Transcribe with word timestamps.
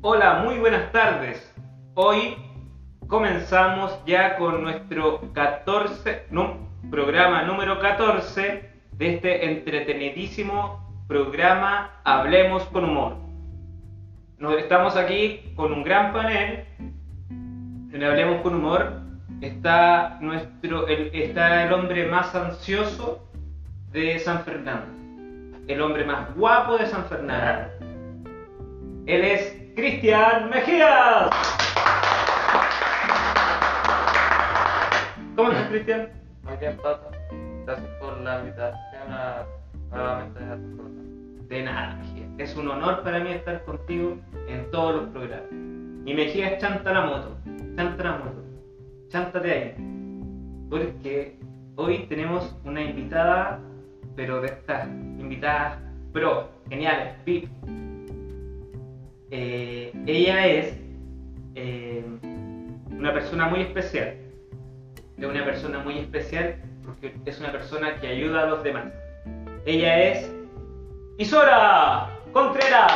Hola, 0.00 0.42
muy 0.44 0.58
buenas 0.58 0.92
tardes. 0.92 1.52
Hoy 1.94 2.36
comenzamos 3.08 3.98
ya 4.06 4.36
con 4.36 4.62
nuestro 4.62 5.32
14, 5.32 6.26
no, 6.30 6.68
programa 6.88 7.42
número 7.42 7.80
14 7.80 8.70
de 8.92 9.14
este 9.14 9.50
entretenidísimo 9.50 11.04
programa 11.08 12.00
Hablemos 12.04 12.62
con 12.66 12.84
Humor. 12.84 13.16
Nos 14.38 14.56
estamos 14.58 14.94
aquí 14.94 15.52
con 15.56 15.72
un 15.72 15.82
gran 15.82 16.12
panel. 16.12 16.64
En 17.28 18.04
Hablemos 18.04 18.40
con 18.42 18.54
Humor 18.54 19.00
está, 19.40 20.18
nuestro, 20.20 20.86
el, 20.86 21.10
está 21.12 21.64
el 21.64 21.72
hombre 21.72 22.06
más 22.06 22.36
ansioso 22.36 23.28
de 23.90 24.16
San 24.20 24.44
Fernando. 24.44 24.86
El 25.66 25.82
hombre 25.82 26.04
más 26.04 26.32
guapo 26.36 26.78
de 26.78 26.86
San 26.86 27.04
Fernando. 27.06 27.68
Él 29.06 29.24
es 29.24 29.67
Cristian 29.78 30.50
Mejías. 30.50 31.30
¿Cómo 35.36 35.52
estás, 35.52 35.68
Cristian? 35.68 36.08
Muy 36.42 36.56
bien, 36.56 36.76
Pato. 36.78 37.12
Gracias 37.64 37.88
por 38.00 38.20
la 38.22 38.40
invitación 38.40 39.12
a 39.12 39.46
nuevamente 39.92 40.40
a 40.40 40.56
tu 40.56 40.76
programa. 40.76 41.02
De 41.46 41.62
nada, 41.62 41.94
Mejía. 41.94 42.26
Es 42.38 42.56
un 42.56 42.66
honor 42.66 43.04
para 43.04 43.20
mí 43.20 43.30
estar 43.30 43.64
contigo 43.66 44.18
en 44.48 44.68
todos 44.72 44.96
los 44.96 45.10
programas. 45.10 45.48
Y 45.52 46.12
Mejía 46.12 46.48
es 46.48 46.60
chanta 46.60 46.92
la 46.92 47.06
moto. 47.06 47.38
Chanta 47.76 48.02
la 48.02 48.12
moto. 48.18 48.42
Chántate 49.10 49.52
ahí. 49.52 49.74
Porque 50.68 51.38
hoy 51.76 51.98
tenemos 52.08 52.52
una 52.64 52.82
invitada, 52.82 53.60
pero 54.16 54.40
de 54.40 54.48
estas 54.48 54.88
invitadas 54.88 55.78
pro, 56.12 56.48
geniales, 56.68 57.14
VIP. 57.24 57.48
Eh, 59.30 59.57
ella 60.08 60.46
es 60.46 60.74
eh, 61.54 62.02
una 62.90 63.12
persona 63.12 63.46
muy 63.48 63.60
especial. 63.60 64.16
Es 65.18 65.24
una 65.24 65.44
persona 65.44 65.80
muy 65.80 65.98
especial 65.98 66.56
porque 66.86 67.14
es 67.26 67.38
una 67.38 67.52
persona 67.52 68.00
que 68.00 68.06
ayuda 68.06 68.44
a 68.44 68.46
los 68.46 68.62
demás. 68.62 68.86
Ella 69.66 70.02
es 70.02 70.32
Isora 71.18 72.08
Contreras. 72.32 72.90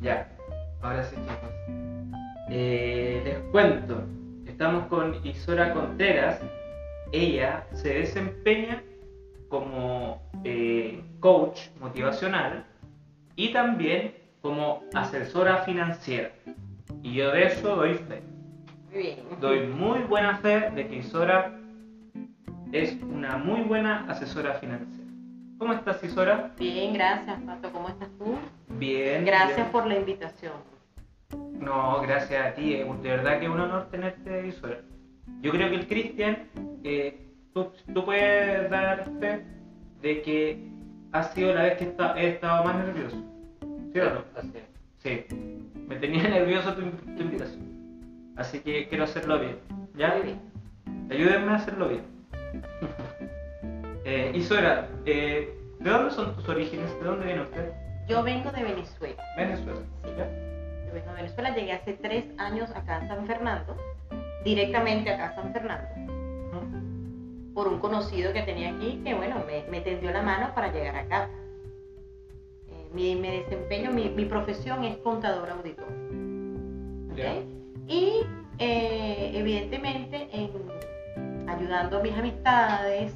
Ya, 0.00 0.28
ahora 0.82 1.02
sí 1.02 1.16
chicos. 1.16 1.50
Eh, 2.48 3.22
les 3.24 3.38
cuento, 3.50 4.04
estamos 4.46 4.86
con 4.86 5.16
Isora 5.26 5.74
Contreras. 5.74 6.40
Ella 7.10 7.66
se 7.72 7.92
desempeña 7.92 8.84
como 9.48 9.99
coach 11.20 11.68
motivacional 11.80 12.64
y 13.36 13.52
también 13.52 14.14
como 14.42 14.82
asesora 14.94 15.58
financiera. 15.58 16.30
Y 17.02 17.14
yo 17.14 17.30
de 17.30 17.44
eso 17.46 17.76
doy 17.76 17.94
fe. 17.94 18.22
Muy 18.92 19.02
bien. 19.02 19.18
Doy 19.40 19.66
muy 19.66 20.00
buena 20.00 20.38
fe 20.38 20.70
de 20.70 20.88
que 20.88 20.96
Isora 20.96 21.56
es 22.72 22.96
una 23.02 23.36
muy 23.36 23.60
buena 23.62 24.06
asesora 24.08 24.54
financiera. 24.54 25.08
¿Cómo 25.58 25.74
estás, 25.74 26.02
Isora? 26.02 26.52
Bien, 26.58 26.94
gracias, 26.94 27.38
Pato. 27.42 27.70
¿Cómo 27.70 27.88
estás 27.90 28.08
tú? 28.18 28.36
Bien. 28.78 29.24
Gracias 29.26 29.56
bien. 29.56 29.68
por 29.70 29.86
la 29.86 29.98
invitación. 29.98 30.54
No, 31.60 32.00
gracias 32.00 32.46
a 32.46 32.54
ti. 32.54 32.72
eh, 32.74 32.86
De 33.02 33.08
verdad 33.10 33.38
que 33.38 33.44
es 33.44 33.50
un 33.50 33.60
honor 33.60 33.88
tenerte, 33.90 34.46
Isora. 34.48 34.80
Yo 35.42 35.50
creo 35.52 35.68
que 35.68 35.76
el 35.76 35.86
Cristian, 35.86 36.48
eh, 36.82 37.26
tú, 37.52 37.70
tú 37.92 38.04
puedes 38.04 38.70
dar 38.70 39.04
fe 39.20 39.44
de 40.00 40.22
que 40.22 40.66
ha 41.12 41.22
sido 41.24 41.54
la 41.54 41.62
vez 41.62 41.78
que 41.78 41.92
he 42.16 42.28
estado 42.28 42.64
más 42.64 42.76
nervioso. 42.76 43.16
¿Sí 43.92 43.98
o 44.00 44.10
no? 44.14 44.24
Así 44.36 44.52
es. 44.54 44.64
Sí. 44.98 45.26
Me 45.88 45.96
tenía 45.96 46.22
nervioso 46.28 46.72
tu, 46.74 46.82
tu 46.82 47.22
invitación. 47.22 47.68
Así 48.36 48.60
que 48.60 48.88
quiero 48.88 49.04
hacerlo 49.04 49.38
bien. 49.40 49.58
¿Ya? 49.96 50.14
Ayúdenme 51.10 51.52
a 51.52 51.56
hacerlo 51.56 51.88
bien. 51.88 52.02
eh, 54.04 54.32
Isora, 54.34 54.88
eh, 55.06 55.52
¿de 55.80 55.90
dónde 55.90 56.10
son 56.12 56.34
tus 56.36 56.48
orígenes? 56.48 56.90
¿De 57.00 57.04
dónde 57.06 57.26
viene 57.26 57.42
usted? 57.42 57.72
Yo 58.08 58.22
vengo 58.22 58.50
de 58.50 58.62
Venezuela. 58.62 59.22
Venezuela. 59.36 59.80
Sí. 60.04 60.10
¿Ya? 60.16 60.26
Yo 60.86 60.94
vengo 60.94 61.08
de 61.10 61.14
Venezuela. 61.16 61.54
Llegué 61.54 61.72
hace 61.72 61.92
tres 61.94 62.24
años 62.38 62.70
acá 62.70 62.96
a 62.98 63.08
San 63.08 63.26
Fernando, 63.26 63.76
directamente 64.44 65.10
acá 65.10 65.26
a 65.30 65.34
San 65.34 65.52
Fernando. 65.52 66.09
Por 67.54 67.68
un 67.68 67.78
conocido 67.78 68.32
que 68.32 68.42
tenía 68.42 68.74
aquí 68.74 69.00
que, 69.04 69.14
bueno, 69.14 69.42
me, 69.46 69.64
me 69.70 69.80
tendió 69.80 70.10
la 70.12 70.22
mano 70.22 70.54
para 70.54 70.72
llegar 70.72 70.96
acá. 70.96 71.28
Eh, 72.68 72.88
mi, 72.92 73.16
mi 73.16 73.30
desempeño, 73.30 73.90
mi, 73.90 74.08
mi 74.08 74.24
profesión 74.24 74.84
es 74.84 74.96
contador 74.98 75.50
auditor. 75.50 75.88
Y 77.86 78.22
eh, 78.58 79.32
evidentemente 79.34 80.28
en 80.32 80.50
ayudando 81.48 81.98
a 81.98 82.02
mis 82.02 82.16
amistades, 82.16 83.12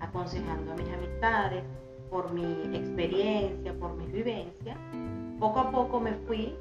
aconsejando 0.00 0.72
a 0.72 0.74
mis 0.74 0.88
amistades, 0.88 1.62
por 2.10 2.32
mi 2.32 2.76
experiencia, 2.76 3.72
por 3.74 3.94
mis 3.94 4.12
vivencias, 4.12 4.76
poco 5.38 5.60
a 5.60 5.70
poco 5.70 6.00
me 6.00 6.12
fui 6.26 6.54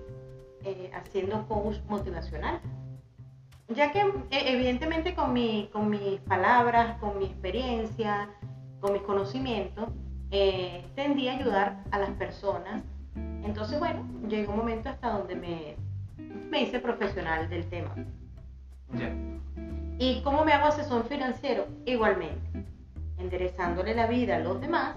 eh, 0.63 0.89
haciendo 0.93 1.47
coach 1.47 1.77
motivacional. 1.87 2.61
Ya 3.69 3.91
que 3.91 3.99
eh, 3.99 4.43
evidentemente 4.45 5.15
con, 5.15 5.33
mi, 5.33 5.69
con 5.73 5.89
mis 5.89 6.19
palabras, 6.21 6.97
con 6.99 7.17
mi 7.17 7.25
experiencia, 7.25 8.29
con 8.79 8.93
mis 8.93 9.01
conocimientos, 9.01 9.89
eh, 10.31 10.85
tendí 10.95 11.27
a 11.27 11.37
ayudar 11.37 11.83
a 11.91 11.99
las 11.99 12.11
personas. 12.11 12.83
Entonces, 13.43 13.79
bueno, 13.79 14.07
llegó 14.27 14.53
un 14.53 14.59
momento 14.59 14.89
hasta 14.89 15.09
donde 15.09 15.35
me, 15.35 15.75
me 16.49 16.61
hice 16.61 16.79
profesional 16.79 17.49
del 17.49 17.67
tema. 17.67 17.93
Ya. 18.93 19.11
¿Y 19.97 20.21
cómo 20.21 20.45
me 20.45 20.53
hago 20.53 20.67
asesor 20.67 21.07
financiero? 21.07 21.67
Igualmente, 21.85 22.65
enderezándole 23.17 23.95
la 23.95 24.05
vida 24.05 24.35
a 24.35 24.39
los 24.39 24.61
demás. 24.61 24.95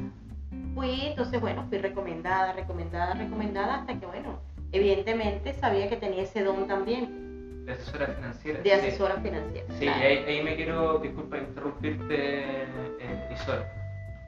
Fui, 0.75 1.07
entonces, 1.07 1.41
bueno, 1.41 1.65
fui 1.69 1.79
recomendada, 1.79 2.53
recomendada, 2.53 3.15
recomendada, 3.15 3.77
hasta 3.77 3.99
que, 3.99 4.07
bueno, 4.07 4.41
evidentemente 4.73 5.55
sabía 5.55 5.89
que 5.89 5.97
tenía 5.97 6.23
ese 6.23 6.43
don 6.43 6.67
también 6.67 7.28
De 7.69 7.75
asesora 7.75 8.07
financiera. 8.07 8.59
de 8.61 8.65
Sí. 8.65 8.71
asesora 8.71 9.15
financiera. 9.21 9.67
Sí, 9.75 9.81
claro. 9.85 10.01
ahí, 10.01 10.17
ahí 10.27 10.43
me 10.43 10.57
quiero, 10.57 10.99
disculpa 11.01 11.37
interrumpirte, 11.37 12.63
eh, 12.63 13.29
Isora. 13.35 13.71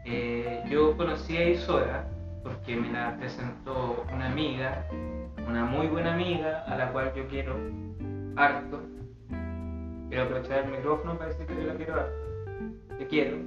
Eh, 0.05 0.63
yo 0.69 0.95
conocí 0.97 1.37
a 1.39 1.49
Isora 1.49 2.05
porque 2.43 2.77
me 2.77 2.93
la 2.93 3.17
presentó 3.17 4.05
una 4.13 4.27
amiga, 4.31 4.85
una 5.49 5.65
muy 5.65 5.87
buena 5.87 6.13
amiga, 6.13 6.65
a 6.67 6.77
la 6.77 6.93
cual 6.93 7.13
yo 7.17 7.27
quiero 7.29 7.57
harto. 8.37 8.83
Quiero 10.11 10.25
aprovechar 10.25 10.65
el 10.67 10.73
micrófono 10.73 11.17
para 11.17 11.31
decir 11.31 11.47
que 11.47 11.55
yo 11.55 11.63
la 11.63 11.75
quiero 11.77 11.95
harto. 11.95 12.97
Te 12.99 13.07
quiero. 13.07 13.37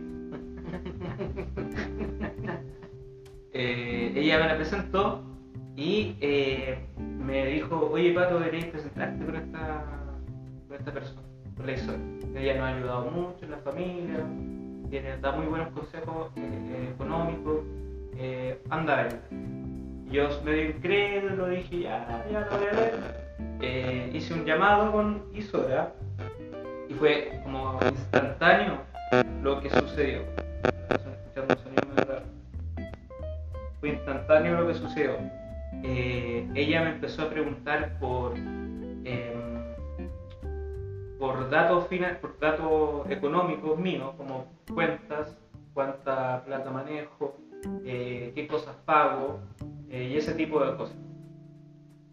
Eh, 3.56 4.12
ella 4.16 4.40
me 4.40 4.48
la 4.48 4.56
presentó 4.56 5.24
y 5.76 6.16
me 7.26 7.46
dijo, 7.48 7.90
oye 7.92 8.14
Pato, 8.14 8.40
deberías 8.40 8.66
presentarte 8.66 9.26
con 9.26 9.36
esta, 9.36 9.86
con 10.68 10.78
esta 10.78 10.92
persona, 10.92 11.22
con 11.56 11.66
la 11.66 11.72
Isora. 11.72 11.98
Ella 12.36 12.54
nos 12.56 12.64
ha 12.64 12.76
ayudado 12.76 13.12
mucho 13.12 13.46
en 13.46 13.52
la 13.52 13.58
familia, 13.58 14.26
tiene, 14.90 15.18
da 15.18 15.32
muy 15.32 15.46
buenos 15.46 15.70
consejos 15.70 16.32
eh, 16.36 16.42
eh, 16.42 16.90
económicos, 16.94 17.62
eh, 18.18 18.62
anda 18.70 18.94
a 18.94 19.04
verla. 19.04 19.20
Yo 20.12 20.30
me 20.44 20.54
di 20.54 20.62
incrédulo, 20.62 21.48
dije, 21.48 21.80
ya, 21.80 22.26
ya 22.32 22.42
lo 22.42 22.58
voy 22.58 22.68
a 22.68 22.76
ver. 22.76 23.24
Eh, 23.62 24.12
hice 24.14 24.34
un 24.34 24.46
llamado 24.46 24.92
con 24.92 25.24
Isora 25.34 25.94
y 26.88 26.94
fue 26.94 27.40
como 27.44 27.80
instantáneo 27.90 28.78
lo 29.42 29.60
que 29.60 29.70
sucedió. 29.70 30.22
Medio. 31.96 32.22
Fue 33.80 33.90
instantáneo 33.90 34.62
lo 34.62 34.68
que 34.68 34.74
sucedió. 34.76 35.18
Eh, 35.84 36.48
ella 36.56 36.82
me 36.84 36.92
empezó 36.92 37.24
a 37.24 37.30
preguntar 37.30 37.98
por 38.00 38.36
em, 38.38 39.44
por 41.20 41.50
datos 41.50 41.88
fina- 41.88 42.18
por 42.20 42.38
datos 42.40 43.10
económicos 43.10 43.78
míos, 43.78 44.14
como 44.18 44.46
cuentas, 44.74 45.38
cuánta 45.74 46.44
plata 46.46 46.70
manejo, 46.72 47.38
eh, 47.86 48.32
qué 48.36 48.48
cosas 48.48 48.76
pago 48.86 49.40
eh, 49.90 50.10
y 50.14 50.18
ese 50.18 50.34
tipo 50.34 50.64
de 50.64 50.76
cosas. 50.76 50.98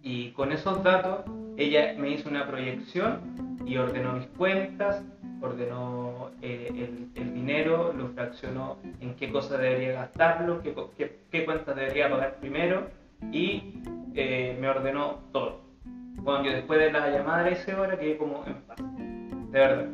Y 0.02 0.30
con 0.32 0.52
esos 0.52 0.82
datos 0.82 1.20
ella 1.56 1.94
me 1.98 2.10
hizo 2.10 2.28
una 2.28 2.46
proyección 2.46 3.20
y 3.66 3.76
ordenó 3.76 4.14
mis 4.14 4.26
cuentas, 4.28 5.02
ordenó 5.42 6.30
eh, 6.42 7.08
el, 7.14 7.34
dinero, 7.34 7.92
lo 7.92 8.08
fraccionó 8.08 8.78
en 9.00 9.14
qué 9.16 9.30
cosas 9.30 9.60
debería 9.60 9.92
gastarlo, 9.92 10.62
qué, 10.62 10.74
qué 11.30 11.44
cuentas 11.44 11.74
debería 11.76 12.08
pagar 12.10 12.36
primero 12.36 12.88
y 13.32 13.74
eh, 14.14 14.56
me 14.60 14.68
ordenó 14.68 15.18
todo. 15.32 15.60
Bueno, 16.16 16.44
yo 16.44 16.52
después 16.52 16.78
de 16.80 16.92
la 16.92 17.08
llamada 17.10 17.44
de 17.44 17.52
esa 17.52 17.80
hora 17.80 17.98
quedé 17.98 18.16
como 18.18 18.44
en 18.46 18.54
paz, 18.62 18.76
de 18.78 19.58
verdad. 19.58 19.86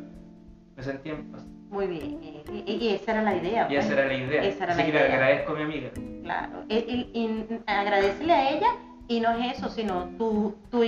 me 0.75 0.83
sentía 0.83 1.13
en 1.13 1.31
paz. 1.31 1.45
Muy 1.69 1.87
bien. 1.87 2.19
Y, 2.65 2.89
esa 2.89 3.11
era 3.11 3.21
la 3.23 3.35
idea. 3.35 3.67
Y 3.69 3.75
esa 3.75 3.87
pues. 3.87 3.97
era 3.99 4.07
la 4.07 4.13
idea. 4.13 4.43
Esa 4.43 4.63
era 4.65 4.73
Así 4.73 4.81
la 4.81 4.85
que 4.87 4.93
le 4.93 4.99
idea. 4.99 5.13
agradezco 5.15 5.51
a 5.51 5.55
mi 5.55 5.63
amiga. 5.63 5.89
Claro. 6.23 6.63
Y, 6.69 6.75
y- 6.75 7.11
y 7.13 7.59
agradecerle 7.67 8.33
a 8.33 8.49
ella 8.51 8.67
y 9.07 9.19
no 9.19 9.31
es 9.31 9.57
eso, 9.57 9.69
sino 9.69 10.05
tu, 10.17 10.55
tu, 10.71 10.81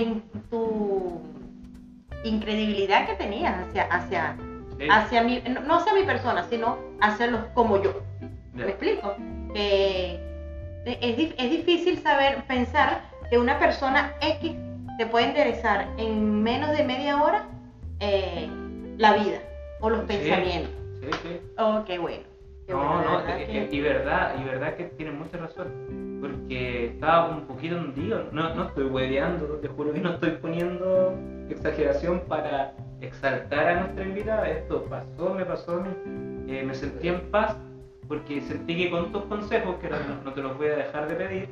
tu 0.50 1.20
incredibilidad 2.24 3.06
que 3.06 3.14
tenías 3.14 3.54
hacia, 3.66 3.84
hacia, 3.84 4.36
Sí, 4.78 4.86
hacia 4.90 5.22
mi, 5.22 5.42
no, 5.66 5.74
hacia 5.76 5.92
mi 5.94 6.02
persona, 6.04 6.44
sino 6.44 6.78
hacia 7.00 7.26
los 7.26 7.40
como 7.54 7.82
yo. 7.82 7.92
¿Me 8.54 8.64
explico? 8.68 9.14
Que 9.54 10.18
es, 10.84 11.34
es 11.36 11.50
difícil 11.50 11.98
saber, 11.98 12.42
pensar 12.46 13.02
que 13.30 13.38
una 13.38 13.58
persona 13.58 14.12
X 14.20 14.52
te 14.98 15.06
puede 15.06 15.26
enderezar 15.26 15.86
en 15.98 16.42
menos 16.42 16.76
de 16.76 16.84
media 16.84 17.22
hora 17.22 17.44
eh, 18.00 18.48
la 18.98 19.14
vida 19.14 19.38
o 19.80 19.90
los 19.90 20.00
Sí. 20.00 20.06
pensamientos. 20.08 20.70
Sí, 21.00 21.08
sí. 21.22 21.40
Oh, 21.58 21.82
qué 21.86 21.98
bueno. 21.98 22.24
qué 22.66 22.72
No, 22.72 22.78
bueno, 22.78 23.02
no, 23.04 23.16
verdad 23.18 23.36
que- 23.38 23.68
y 23.70 23.80
verdad, 23.80 24.34
y 24.40 24.44
verdad 24.44 24.74
que 24.74 24.84
tiene 24.84 25.12
mucha 25.12 25.38
razón. 25.38 26.18
Porque 26.20 26.86
estaba 26.86 27.28
un 27.30 27.46
poquito 27.46 27.76
hundido. 27.76 28.26
No, 28.32 28.54
no 28.54 28.64
estoy 28.64 28.84
hueveando, 28.84 29.46
te 29.62 29.68
juro 29.68 29.92
que 29.94 30.00
no 30.00 30.10
estoy 30.10 30.32
poniendo 30.32 31.14
exageración 31.48 32.20
para 32.28 32.74
exaltar 33.00 33.66
a 33.68 33.80
nuestra 33.80 34.04
invitada. 34.04 34.48
Esto 34.50 34.84
pasó, 34.84 35.32
me 35.34 35.46
pasó 35.46 35.72
a 35.72 35.80
mí. 35.80 35.90
Eh, 36.48 36.62
me 36.66 36.74
sentí 36.74 37.08
en 37.08 37.20
paz 37.30 37.56
porque 38.10 38.40
sentí 38.40 38.76
que 38.76 38.90
con 38.90 39.12
tus 39.12 39.22
consejos, 39.26 39.76
que 39.76 39.88
no, 39.88 39.96
no 40.24 40.32
te 40.32 40.42
los 40.42 40.58
voy 40.58 40.66
a 40.66 40.74
dejar 40.78 41.08
de 41.08 41.14
pedir, 41.14 41.48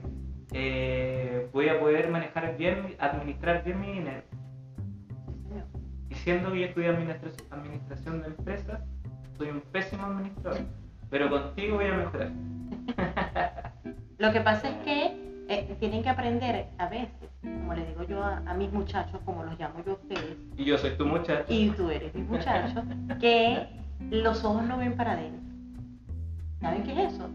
eh, 0.52 1.48
voy 1.52 1.68
a 1.68 1.78
poder 1.78 2.10
manejar 2.10 2.56
bien, 2.56 2.96
administrar 2.98 3.62
bien 3.62 3.80
mi 3.80 3.92
dinero. 3.92 4.22
Y 6.10 6.14
siendo 6.16 6.50
que 6.50 6.58
yo 6.58 6.66
estudié 6.66 6.88
administración, 6.88 7.46
administración 7.52 8.22
de 8.22 8.26
empresas, 8.26 8.80
soy 9.36 9.50
un 9.50 9.60
pésimo 9.60 10.04
administrador. 10.06 10.62
Pero 11.08 11.30
contigo 11.30 11.76
voy 11.76 11.86
a 11.86 11.94
mejorar. 11.94 12.32
Lo 14.18 14.32
que 14.32 14.40
pasa 14.40 14.68
es 14.68 14.76
que 14.78 15.44
eh, 15.48 15.76
tienen 15.78 16.02
que 16.02 16.08
aprender 16.08 16.66
a 16.78 16.88
veces, 16.88 17.30
como 17.40 17.72
les 17.74 17.86
digo 17.86 18.02
yo 18.02 18.20
a, 18.20 18.38
a 18.38 18.54
mis 18.54 18.72
muchachos, 18.72 19.20
como 19.24 19.44
los 19.44 19.56
llamo 19.60 19.84
yo 19.86 19.92
a 19.92 19.94
ustedes, 19.94 20.36
Y 20.56 20.64
yo 20.64 20.76
soy 20.76 20.96
tu 20.96 21.06
muchacho. 21.06 21.44
y 21.48 21.70
tú 21.70 21.88
eres 21.88 22.12
mi 22.16 22.22
muchacho, 22.22 22.82
que 23.20 23.64
los 24.10 24.42
ojos 24.44 24.64
no 24.64 24.76
ven 24.76 24.96
para 24.96 25.12
adentro. 25.12 25.47
¿Saben 26.60 26.82
qué 26.82 26.92
es 26.92 27.14
eso? 27.14 27.28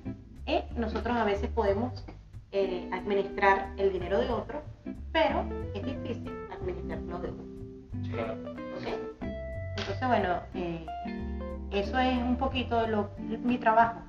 Eh, 0.45 0.65
nosotros 0.75 1.15
a 1.15 1.23
veces 1.23 1.49
podemos 1.49 2.05
eh, 2.51 2.89
administrar 2.91 3.73
el 3.77 3.91
dinero 3.91 4.19
de 4.19 4.29
otro, 4.29 4.61
pero 5.11 5.45
es 5.73 5.83
difícil 5.83 6.31
administrarlo 6.51 7.19
de 7.19 7.29
uno. 7.29 7.43
Claro. 8.11 8.37
Entonces, 9.77 10.07
bueno, 10.07 10.39
eh, 10.53 10.85
eso 11.71 11.97
es 11.97 12.17
un 12.17 12.37
poquito 12.37 12.81
de 12.81 12.87
lo, 12.89 13.09
mi 13.43 13.57
trabajo. 13.57 14.01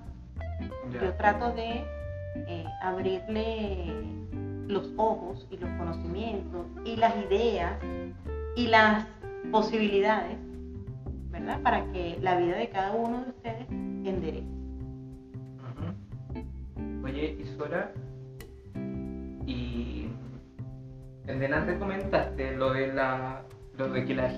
Yo 0.92 1.12
trato 1.14 1.52
de 1.52 1.84
eh, 2.46 2.64
abrirle 2.82 3.92
los 4.66 4.92
ojos 4.96 5.46
y 5.50 5.56
los 5.56 5.70
conocimientos 5.78 6.66
y 6.84 6.96
las 6.96 7.16
ideas 7.16 7.72
y 8.56 8.66
las 8.66 9.06
posibilidades, 9.50 10.36
¿verdad? 11.30 11.60
Para 11.62 11.90
que 11.92 12.18
la 12.20 12.36
vida 12.36 12.56
de 12.56 12.68
cada 12.68 12.92
uno 12.92 13.24
de 13.24 13.30
ustedes 13.30 13.68
enderece. 13.70 14.53
Ujú. 17.14 17.20
Oye, 17.20 17.36
Isora, 17.40 17.92
y 19.46 20.08
en 21.26 21.38
delante 21.40 21.78
comentaste 21.78 22.56
lo 22.56 22.72
de 22.72 22.92
la 22.92 23.42
lo 23.78 23.88
de 23.88 24.04
que 24.04 24.14
la 24.14 24.30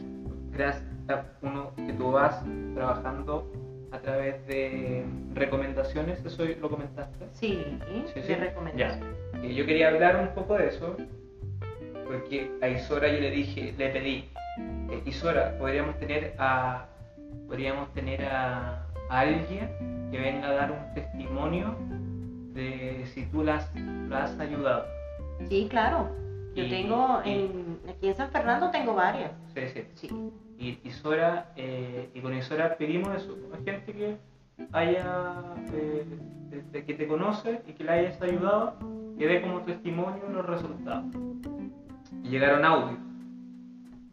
uno 1.42 1.72
que 1.76 1.92
tú 1.92 2.12
vas 2.12 2.42
trabajando 2.74 3.44
a 3.90 3.98
través 3.98 4.46
de 4.46 5.04
recomendaciones, 5.34 6.24
eso 6.24 6.44
lo 6.60 6.68
comentaste. 6.70 7.26
Sí, 7.32 7.78
Sí, 8.14 8.20
sí. 8.22 8.34
Y 9.42 9.54
yo 9.54 9.66
quería 9.66 9.88
hablar 9.88 10.16
un 10.16 10.34
poco 10.34 10.54
de 10.54 10.68
eso, 10.68 10.96
porque 12.06 12.50
a 12.62 12.68
Isora 12.68 13.08
yo 13.08 13.20
le 13.20 13.30
dije, 13.30 13.74
le 13.76 13.88
pedí, 13.90 14.24
eh, 14.90 15.02
Isora, 15.04 15.56
podríamos 15.58 15.98
tener 15.98 16.34
a, 16.38 16.86
podríamos 17.46 17.92
tener 17.92 18.24
a, 18.24 18.86
a 19.08 19.20
alguien 19.20 19.68
que 20.10 20.18
venga 20.18 20.48
a 20.48 20.52
dar 20.54 20.72
un 20.72 20.94
testimonio 20.94 21.76
de 22.56 23.04
si 23.14 23.24
tú 23.26 23.44
la 23.44 23.56
has, 24.12 24.38
ayudado. 24.40 24.84
Sí, 25.48 25.66
claro. 25.70 26.08
Yo 26.54 26.64
Y- 26.64 26.70
tengo, 26.70 27.20
y- 27.24 27.30
en, 27.30 27.78
aquí 27.88 28.08
en 28.08 28.14
San 28.14 28.30
Fernando 28.30 28.70
tengo 28.70 28.94
varias. 28.94 29.30
Sí, 29.54 29.60
sí. 29.72 29.84
Sí. 29.94 30.08
Y 30.58 30.88
Isora, 30.88 31.52
eh, 31.56 32.10
y 32.14 32.20
con 32.20 32.34
Isora 32.34 32.76
pedimos 32.76 33.14
eso, 33.14 33.36
a 33.52 33.62
gente 33.62 33.92
que 33.92 34.16
haya, 34.72 35.34
eh, 35.74 36.04
que 36.72 36.94
te 36.94 37.06
conoce 37.06 37.60
y 37.66 37.72
que 37.74 37.84
la 37.84 37.92
hayas 37.92 38.20
ayudado, 38.22 38.74
que 39.18 39.26
dé 39.26 39.42
como 39.42 39.60
testimonio 39.60 40.22
los 40.32 40.46
resultados. 40.46 41.04
Y 42.24 42.28
llegaron 42.30 42.64
audios. 42.64 42.98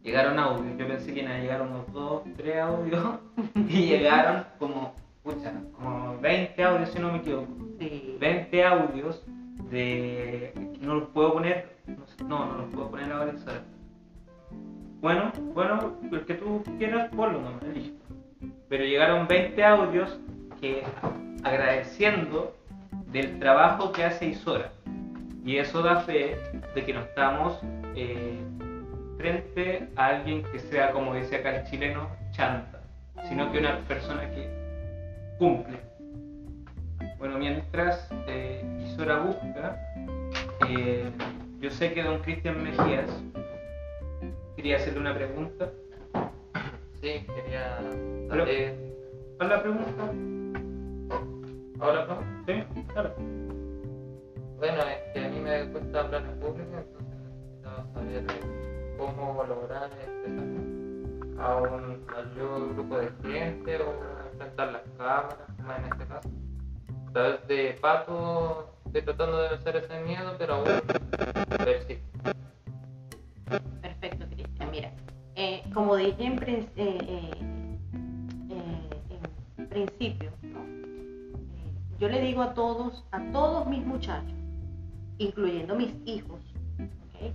Llegaron 0.03 0.37
audios. 0.37 0.77
Yo 0.77 0.85
pensé 0.85 1.13
que 1.13 1.21
iban 1.21 1.31
a 1.31 1.39
llegar 1.39 1.61
unos 1.61 1.91
dos, 1.93 2.23
tres 2.35 2.57
audios. 2.57 3.19
Y 3.55 3.87
llegaron 3.87 4.43
como, 4.59 4.93
pucha, 5.23 5.53
como 5.77 6.19
20 6.19 6.61
audios 6.61 6.89
si 6.89 6.99
no 6.99 7.11
me 7.13 7.19
equivoco. 7.19 7.52
Sí. 7.79 8.17
20 8.19 8.63
audios 8.65 9.23
de. 9.69 10.53
no 10.81 10.95
los 10.95 11.09
puedo 11.09 11.33
poner. 11.33 11.73
No, 11.87 12.27
no, 12.27 12.45
no 12.45 12.57
los 12.59 12.73
puedo 12.73 12.89
poner 12.91 13.11
ahora 13.11 13.33
Isora. 13.33 13.61
Bueno, 15.01 15.31
bueno, 15.53 15.97
el 16.11 16.25
que 16.25 16.35
tú 16.35 16.63
quieras, 16.77 17.09
ponlo 17.13 17.41
nomás, 17.41 17.63
elige. 17.63 17.93
Pero 18.69 18.85
llegaron 18.85 19.27
20 19.27 19.63
audios 19.65 20.17
que 20.61 20.83
agradeciendo 21.43 22.55
del 23.11 23.37
trabajo 23.39 23.91
que 23.91 24.05
hace 24.05 24.27
Isora. 24.27 24.71
Y 25.45 25.57
eso 25.57 25.81
da 25.81 25.97
fe 26.01 26.37
de 26.73 26.85
que 26.85 26.93
no 26.93 27.01
estamos 27.01 27.59
eh, 27.95 28.39
frente 29.17 29.89
a 29.97 30.07
alguien 30.07 30.43
que 30.51 30.59
sea, 30.59 30.91
como 30.91 31.13
dice 31.15 31.35
acá 31.35 31.57
el 31.57 31.65
chileno, 31.69 32.09
chanta, 32.31 32.81
sino 33.27 33.51
que 33.51 33.59
una 33.59 33.79
persona 33.79 34.29
que 34.31 34.49
cumple. 35.37 35.92
Bueno, 37.23 37.37
mientras 37.37 38.09
eh, 38.27 38.61
Isora 38.85 39.19
busca, 39.19 39.79
eh, 40.67 41.09
yo 41.61 41.69
sé 41.69 41.93
que 41.93 42.03
don 42.03 42.19
Cristian 42.19 42.61
Mejías 42.61 43.09
quería 44.57 44.75
hacerle 44.75 44.99
una 44.99 45.15
pregunta. 45.15 45.69
Sí, 46.99 47.25
quería 47.33 47.77
saber. 48.27 48.75
¿Cuál 49.37 49.51
es 49.51 49.55
la 49.55 49.61
pregunta? 49.61 50.03
Ahora 51.79 52.05
no. 52.07 52.19
¿Sí? 52.45 52.83
Claro. 52.91 53.15
Bueno, 54.57 54.81
es 54.81 55.13
que 55.13 55.25
a 55.25 55.29
mí 55.29 55.39
me 55.39 55.71
cuesta 55.71 56.01
hablar 56.01 56.23
en 56.25 56.39
público, 56.41 56.71
entonces 56.77 57.19
necesitaba 57.23 57.85
saber 57.93 58.25
cómo 58.97 59.45
lograr 59.47 59.89
expresarme 59.93 61.39
a 61.39 61.55
un 61.55 62.05
mayor 62.05 62.73
grupo 62.73 62.97
de 62.97 63.09
gente 63.21 63.77
o 63.77 63.93
enfrentar 64.29 64.73
las 64.73 64.81
cámaras, 64.97 65.37
como 65.55 65.71
en 65.71 65.85
este 65.85 66.05
caso. 66.05 66.29
Través 67.13 67.47
de 67.47 67.77
Pato 67.79 68.69
estoy 68.85 69.03
tratando 69.03 69.37
de 69.43 69.49
vencer 69.49 69.75
ese 69.75 70.01
miedo, 70.01 70.33
pero 70.39 70.55
aún 70.55 70.65
persisto. 71.63 72.31
Perfecto, 73.81 74.25
Cristian. 74.31 74.71
Mira, 74.71 74.91
eh, 75.35 75.63
como 75.75 75.95
dije 75.95 76.25
en, 76.25 76.43
eh, 76.43 76.67
eh, 76.75 77.31
eh, 78.49 78.89
en 79.59 79.67
principio. 79.67 80.31
Eh, 80.41 81.33
yo 81.99 82.09
le 82.09 82.19
digo 82.21 82.41
a 82.41 82.55
todos, 82.55 83.05
a 83.11 83.21
todos 83.31 83.67
mis 83.67 83.85
muchachos, 83.85 84.33
incluyendo 85.19 85.75
mis 85.75 85.93
hijos, 86.05 86.41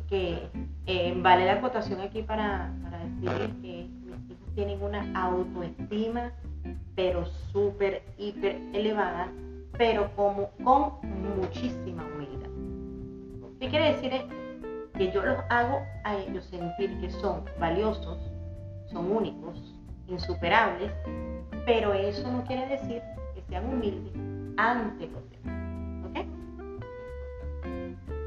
que 0.08 0.48
eh, 0.86 1.14
vale 1.22 1.46
la 1.46 1.52
acotación 1.54 2.00
aquí 2.00 2.22
para, 2.22 2.74
para 2.82 2.98
decirles 2.98 3.50
que 3.62 3.88
mis 3.88 4.30
hijos 4.30 4.54
tienen 4.56 4.82
una 4.82 5.22
autoestima, 5.22 6.32
pero 6.96 7.24
súper, 7.52 8.02
hiper 8.18 8.56
elevada, 8.74 9.30
pero 9.78 10.10
como 10.16 10.50
con 10.62 10.92
muchísima 11.36 12.04
humildad. 12.04 12.50
¿Qué 13.60 13.68
quiere 13.68 13.94
decir 13.94 14.12
esto? 14.12 14.34
que 14.98 15.12
yo 15.12 15.22
los 15.22 15.38
hago 15.48 15.80
a 16.02 16.16
ellos 16.16 16.44
sentir 16.46 17.00
que 17.00 17.08
son 17.08 17.44
valiosos, 17.60 18.18
son 18.90 19.12
únicos, 19.12 19.56
insuperables, 20.08 20.90
pero 21.64 21.94
eso 21.94 22.28
no 22.30 22.44
quiere 22.44 22.66
decir 22.66 23.00
que 23.34 23.42
sean 23.48 23.64
humildes 23.66 24.12
ante 24.56 25.06
los 25.06 25.22
demás. 25.30 26.04
¿Ok? 26.10 26.26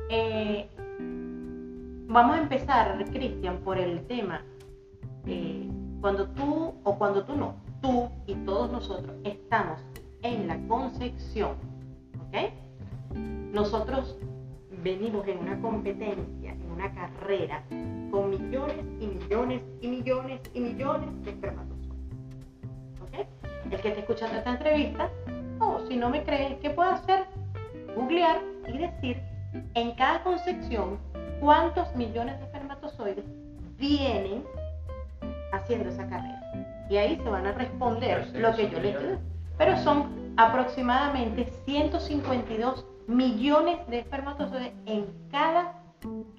Eh, 0.09 0.69
vamos 2.07 2.37
a 2.37 2.41
empezar, 2.41 3.03
Cristian, 3.11 3.57
por 3.57 3.77
el 3.77 4.07
tema. 4.07 4.41
eh, 5.25 5.69
cuando 5.99 6.27
tú, 6.29 6.73
o 6.83 6.97
cuando 6.97 7.23
tú 7.25 7.35
no, 7.35 7.55
tú 7.81 8.09
y 8.25 8.33
todos 8.45 8.71
nosotros 8.71 9.15
estamos 9.23 9.79
en 10.23 10.47
la 10.47 10.57
concepción, 10.67 11.55
¿ok? 12.27 12.51
Nosotros 13.51 14.17
venimos 14.83 15.27
en 15.27 15.39
una 15.39 15.59
competencia, 15.61 16.51
en 16.51 16.71
una 16.71 16.93
carrera, 16.93 17.63
con 18.11 18.29
millones 18.29 18.85
y 18.99 19.07
millones 19.07 19.61
y 19.81 19.87
millones 19.87 20.41
y 20.53 20.59
millones 20.59 21.23
de 21.23 21.31
espermatozoides. 21.31 21.91
el 23.71 23.81
que 23.81 23.87
esté 23.87 23.99
escuchando 24.01 24.37
esta 24.37 24.51
entrevista, 24.51 25.09
o 25.59 25.79
si 25.87 25.95
no 25.95 26.09
me 26.09 26.23
crees, 26.23 26.57
¿qué 26.59 26.71
puedo 26.71 26.89
hacer? 26.89 27.25
Googlear 27.95 28.41
y 28.67 28.77
decir 28.77 29.21
en 29.75 29.91
cada 29.95 30.23
concepción 30.23 30.97
cuántos 31.39 31.93
millones 31.95 32.37
de 32.39 32.45
espermatozoides 32.45 33.25
vienen 33.77 34.43
haciendo 35.51 35.89
esa 35.89 36.07
carrera. 36.07 36.41
Y 36.89 36.97
ahí 36.97 37.17
se 37.23 37.29
van 37.29 37.47
a 37.47 37.53
responder 37.53 38.29
lo 38.35 38.53
que 38.55 38.69
yo 38.69 38.79
les 38.79 38.99
digo. 38.99 39.30
Pero 39.63 39.77
son 39.77 40.33
aproximadamente 40.37 41.45
152 41.65 42.83
millones 43.05 43.77
de 43.89 43.99
espermatozoides 43.99 44.73
en 44.87 45.05
cada 45.29 45.75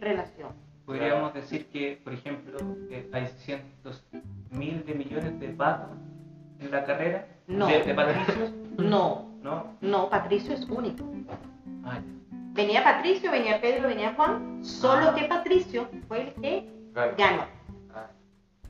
relación. 0.01 0.49
Podríamos 0.85 1.33
decir 1.33 1.67
que, 1.69 2.01
por 2.03 2.15
ejemplo, 2.15 2.59
que 2.89 3.09
hay 3.13 3.29
cientos, 3.29 4.05
mil 4.51 4.85
de 4.85 4.95
millones 4.95 5.39
de 5.39 5.49
patos 5.51 5.91
en 6.59 6.71
la 6.73 6.85
carrera. 6.85 7.29
No. 7.47 7.69
De, 7.69 7.85
de 7.85 7.95
patricios, 7.95 8.51
No, 8.79 9.29
¿no? 9.41 9.67
no, 9.81 10.11
Patricio 10.11 10.55
es 10.55 10.69
único. 10.69 11.05
Ah. 11.85 12.01
Venía 12.55 12.83
Patricio, 12.83 13.31
venía 13.31 13.61
Pedro, 13.61 13.87
venía 13.87 14.15
Juan, 14.17 14.65
solo 14.65 15.11
Ah. 15.11 15.15
que 15.15 15.27
Patricio 15.27 15.89
fue 16.09 16.23
el 16.23 16.33
que 16.43 16.69
Claro. 16.93 17.15
ganó. 17.17 17.43
Ah, 17.95 18.09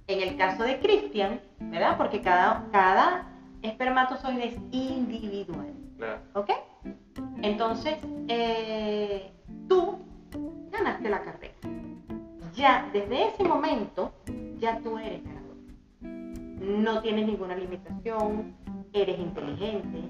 En 0.09 0.21
el 0.29 0.37
caso 0.37 0.63
de 0.65 0.79
Cristian, 0.79 1.41
¿verdad? 1.59 1.97
Porque 1.97 2.21
cada, 2.21 2.67
cada 2.71 3.29
espermatozoide 3.63 4.47
es 4.47 4.57
individual, 4.71 5.73
claro. 5.97 6.21
¿ok? 6.35 6.51
Entonces, 7.43 7.97
eh, 8.29 9.31
tú 9.69 9.99
ganaste 10.71 11.09
la 11.09 11.23
carrera. 11.23 11.55
Ya, 12.55 12.89
desde 12.93 13.29
ese 13.29 13.45
momento, 13.45 14.13
ya 14.59 14.79
tú 14.81 14.99
eres 14.99 15.23
ganador. 15.25 15.57
No 16.61 17.01
tienes 17.01 17.27
ninguna 17.27 17.57
limitación, 17.57 18.55
eres 18.93 19.19
inteligente, 19.19 20.01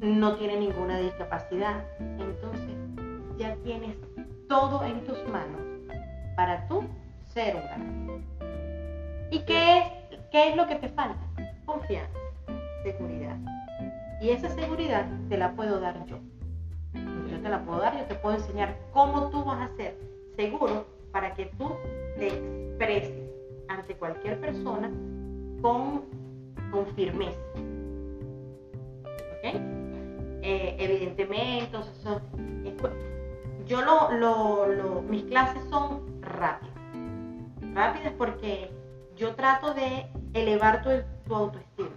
no 0.00 0.36
tienes 0.36 0.58
ninguna 0.58 0.98
discapacidad. 0.98 1.84
Entonces, 1.98 2.76
ya 3.36 3.54
tienes 3.62 3.96
todo 4.48 4.84
en 4.84 5.04
tus 5.04 5.18
manos 5.28 5.60
para 6.36 6.66
tú 6.68 6.82
ser 7.28 7.56
un 7.56 7.62
ganador. 7.62 8.20
¿Y 9.30 9.38
qué 9.40 9.78
es, 9.78 9.84
qué 10.30 10.50
es 10.50 10.56
lo 10.56 10.66
que 10.66 10.76
te 10.76 10.88
falta? 10.88 11.20
Confianza, 11.64 12.18
seguridad. 12.82 13.36
Y 14.20 14.30
esa 14.30 14.48
seguridad 14.50 15.06
te 15.28 15.36
la 15.36 15.52
puedo 15.52 15.80
dar 15.80 16.04
yo. 16.06 16.18
Yo 17.30 17.40
te 17.40 17.48
la 17.48 17.64
puedo 17.64 17.80
dar, 17.80 17.98
yo 17.98 18.04
te 18.04 18.14
puedo 18.16 18.36
enseñar 18.36 18.76
cómo 18.92 19.30
tú 19.30 19.42
vas 19.44 19.70
a 19.70 19.76
ser 19.76 19.98
seguro 20.36 20.86
para 21.10 21.34
que 21.34 21.46
tú 21.58 21.70
te 22.18 22.28
expreses 22.28 23.30
ante 23.68 23.94
cualquier 23.96 24.38
persona 24.40 24.90
con, 25.60 26.02
firmeza. 26.94 27.38
¿Ok? 29.04 29.54
Eh, 30.42 30.76
evidentemente, 30.78 31.76
o 31.76 31.82
yo 33.66 33.82
lo, 33.82 34.66
lo- 34.66 35.02
mis 35.02 35.24
clases 35.24 35.62
son 35.70 36.20
rápidas. 36.20 36.74
Rápidas 37.74 38.12
porque 38.18 38.70
yo 39.16 39.34
trato 39.34 39.72
de 39.74 40.06
elevar 40.34 40.82
tu 40.82 41.34
autoestima. 41.34 41.90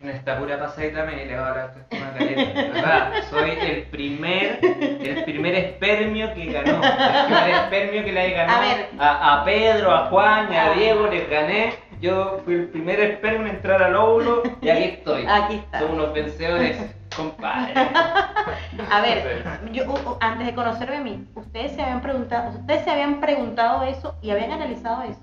En 0.00 0.10
esta 0.10 0.38
pura 0.38 0.56
pasadita 0.60 1.04
me 1.04 1.24
elevaba 1.24 1.56
la 1.56 1.62
autoestima 1.64 2.12
caleta, 2.16 2.52
¿verdad? 2.72 3.12
Soy 3.30 3.50
el 3.50 3.82
primer, 3.88 4.60
el 4.62 5.24
primer 5.24 5.54
espermio 5.56 6.32
que 6.34 6.52
ganó. 6.52 6.80
El 6.84 7.26
primer 7.26 7.50
espermio 7.50 8.04
que 8.04 8.12
le 8.12 8.30
ganó 8.30 8.52
A 8.52 8.60
ver. 8.60 8.88
a, 8.96 9.40
a 9.40 9.44
Pedro, 9.44 9.90
a 9.90 10.06
Juan 10.06 10.52
y 10.52 10.56
a. 10.56 10.70
Diego, 10.74 11.08
les 11.08 11.28
gané. 11.28 11.74
Yo 12.00 12.40
fui 12.44 12.54
el 12.54 12.68
primer 12.68 13.00
espermio 13.00 13.48
en 13.48 13.56
entrar 13.56 13.82
al 13.82 13.96
óvulo 13.96 14.44
y 14.62 14.68
aquí 14.68 14.84
estoy. 14.84 15.26
Aquí 15.28 15.56
está. 15.56 15.80
Son 15.80 15.90
unos 15.90 16.12
vencedores, 16.12 16.94
compadre. 17.16 17.74
A 18.92 19.00
ver, 19.00 19.42
yo, 19.72 20.16
antes 20.20 20.46
de 20.46 20.54
conocerme 20.54 20.96
a 20.98 21.00
mí, 21.00 21.26
ustedes 21.34 21.72
se 21.72 21.82
habían 21.82 22.02
preguntado, 22.02 22.50
ustedes 22.56 22.84
se 22.84 22.90
habían 22.90 23.20
preguntado 23.20 23.82
eso 23.82 24.16
y 24.22 24.30
habían 24.30 24.52
analizado 24.52 25.02
eso. 25.02 25.18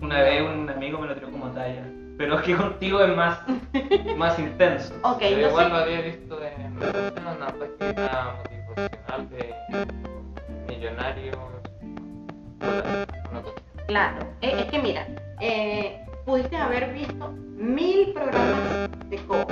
Una 0.00 0.22
vez 0.22 0.40
un 0.40 0.70
amigo 0.70 0.98
me 0.98 1.08
lo 1.08 1.14
tiró 1.14 1.30
como 1.30 1.48
talla. 1.50 1.82
Pero 2.20 2.38
es 2.38 2.42
que 2.44 2.54
contigo 2.54 3.00
es 3.02 3.16
más, 3.16 3.38
más 4.18 4.38
intenso. 4.38 4.92
Ok, 5.04 5.22
Yo 5.22 5.48
igual 5.48 5.70
lo 5.70 5.76
había 5.76 6.02
visto 6.02 6.38
en 6.42 6.76
una 6.76 7.46
página 7.46 8.34
motivacional 8.76 9.30
de 9.30 9.54
millonarios. 10.68 11.38
Claro, 13.86 14.18
es, 14.42 14.52
es 14.52 14.64
que 14.66 14.78
mira, 14.80 15.06
eh, 15.40 16.04
pudiste 16.26 16.58
haber 16.58 16.92
visto 16.92 17.32
mil 17.56 18.12
programas 18.12 18.90
de 19.08 19.16
coach, 19.26 19.48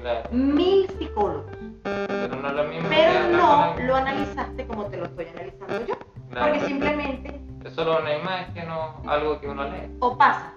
Claro. 0.00 0.28
mil 0.30 0.88
psicólogos, 0.98 1.54
Pero 1.84 2.36
no 2.40 2.48
lo 2.50 2.64
mismo. 2.64 2.88
pero 2.88 3.28
no 3.36 3.74
lo 3.78 3.94
analizaste 3.94 4.66
como 4.66 4.86
te 4.86 4.96
lo 4.96 5.04
estoy 5.04 5.26
analizando 5.34 5.86
yo, 5.86 5.94
Claro. 6.30 6.46
porque 6.54 6.66
simplemente 6.66 7.38
Es 7.62 7.74
solo 7.74 7.98
una 8.00 8.14
imagen 8.16 8.70
o 8.70 9.02
algo 9.06 9.38
que 9.38 9.48
uno 9.48 9.64
lee 9.64 9.94
o 10.00 10.16
pasa, 10.16 10.54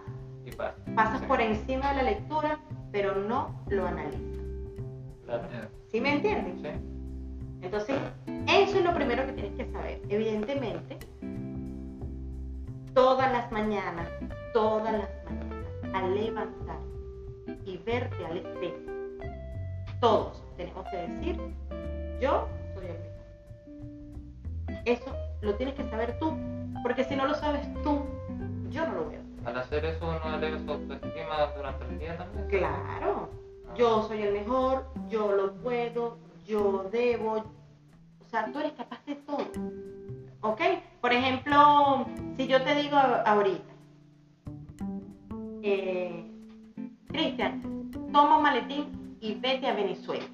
pasas 0.95 1.21
por 1.23 1.41
encima 1.41 1.89
de 1.89 1.95
la 1.95 2.03
lectura, 2.03 2.59
pero 2.91 3.15
no 3.15 3.55
lo 3.69 3.87
analizas. 3.87 4.21
Claro. 5.25 5.43
¿Sí 5.91 6.01
me 6.01 6.13
entienden? 6.13 6.59
Sí. 6.61 6.69
Entonces, 7.61 7.97
eso 8.47 8.77
es 8.77 8.83
lo 8.83 8.93
primero 8.93 9.25
que 9.25 9.33
tienes 9.33 9.53
que 9.53 9.71
saber. 9.71 10.01
Evidentemente, 10.09 10.97
todas 12.93 13.31
las 13.31 13.51
mañanas, 13.51 14.07
todas 14.53 14.93
las 14.93 15.09
mañanas, 15.25 15.65
al 15.93 16.15
levantar 16.15 16.79
y 17.65 17.77
verte 17.77 18.25
al 18.25 18.37
espejo, 18.37 18.77
todos 19.99 20.43
tenemos 20.57 20.85
que 20.89 20.97
decir, 20.97 21.37
yo 22.21 22.47
soy 22.75 22.85
el 22.85 22.99
mejor. 22.99 24.85
Eso 24.85 25.15
lo 25.41 25.55
tienes 25.55 25.75
que 25.75 25.89
saber 25.89 26.17
tú, 26.19 26.33
porque 26.83 27.03
si 27.03 27.15
no 27.15 27.27
lo 27.27 27.35
sabes 27.35 27.67
tú, 27.83 28.03
yo 28.69 28.87
no 28.87 28.93
lo 28.95 29.09
veo. 29.09 29.28
Al 29.45 29.57
hacer 29.57 29.85
eso 29.85 30.05
uno 30.07 30.35
eleva 30.35 30.57
su 30.59 30.71
autoestima 30.71 31.47
durante 31.55 31.85
el 31.85 31.99
día 31.99 32.17
también. 32.17 32.47
Claro, 32.47 33.29
yo 33.75 34.03
soy 34.07 34.21
el 34.23 34.33
mejor, 34.33 34.85
yo 35.09 35.31
lo 35.31 35.53
puedo, 35.55 36.17
yo 36.45 36.89
debo, 36.91 37.33
o 37.35 38.29
sea, 38.29 38.51
tú 38.51 38.59
eres 38.59 38.73
capaz 38.73 39.03
de 39.05 39.15
todo. 39.15 39.45
¿Ok? 40.41 40.61
Por 41.01 41.13
ejemplo, 41.13 42.05
si 42.37 42.47
yo 42.47 42.61
te 42.63 42.75
digo 42.75 42.95
a- 42.95 43.21
ahorita, 43.21 43.73
eh, 45.63 46.25
Cristian, 47.07 47.91
toma 48.11 48.37
un 48.37 48.43
maletín 48.43 49.17
y 49.19 49.35
vete 49.35 49.67
a 49.67 49.73
Venezuela. 49.73 50.25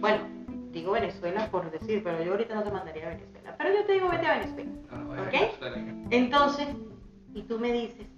Bueno, 0.00 0.20
digo 0.72 0.92
Venezuela 0.92 1.48
por 1.50 1.70
decir, 1.70 2.02
pero 2.04 2.22
yo 2.22 2.32
ahorita 2.32 2.54
no 2.54 2.62
te 2.62 2.70
mandaría 2.70 3.06
a 3.06 3.08
Venezuela. 3.10 3.54
Pero 3.58 3.74
yo 3.74 3.84
te 3.84 3.92
digo 3.94 4.08
vete 4.08 4.26
a 4.26 4.38
Venezuela. 4.38 4.70
¿Ok? 5.26 5.34
Entonces, 6.10 6.68
y 7.38 7.42
tú 7.42 7.56
me 7.56 7.72
dices, 7.72 8.08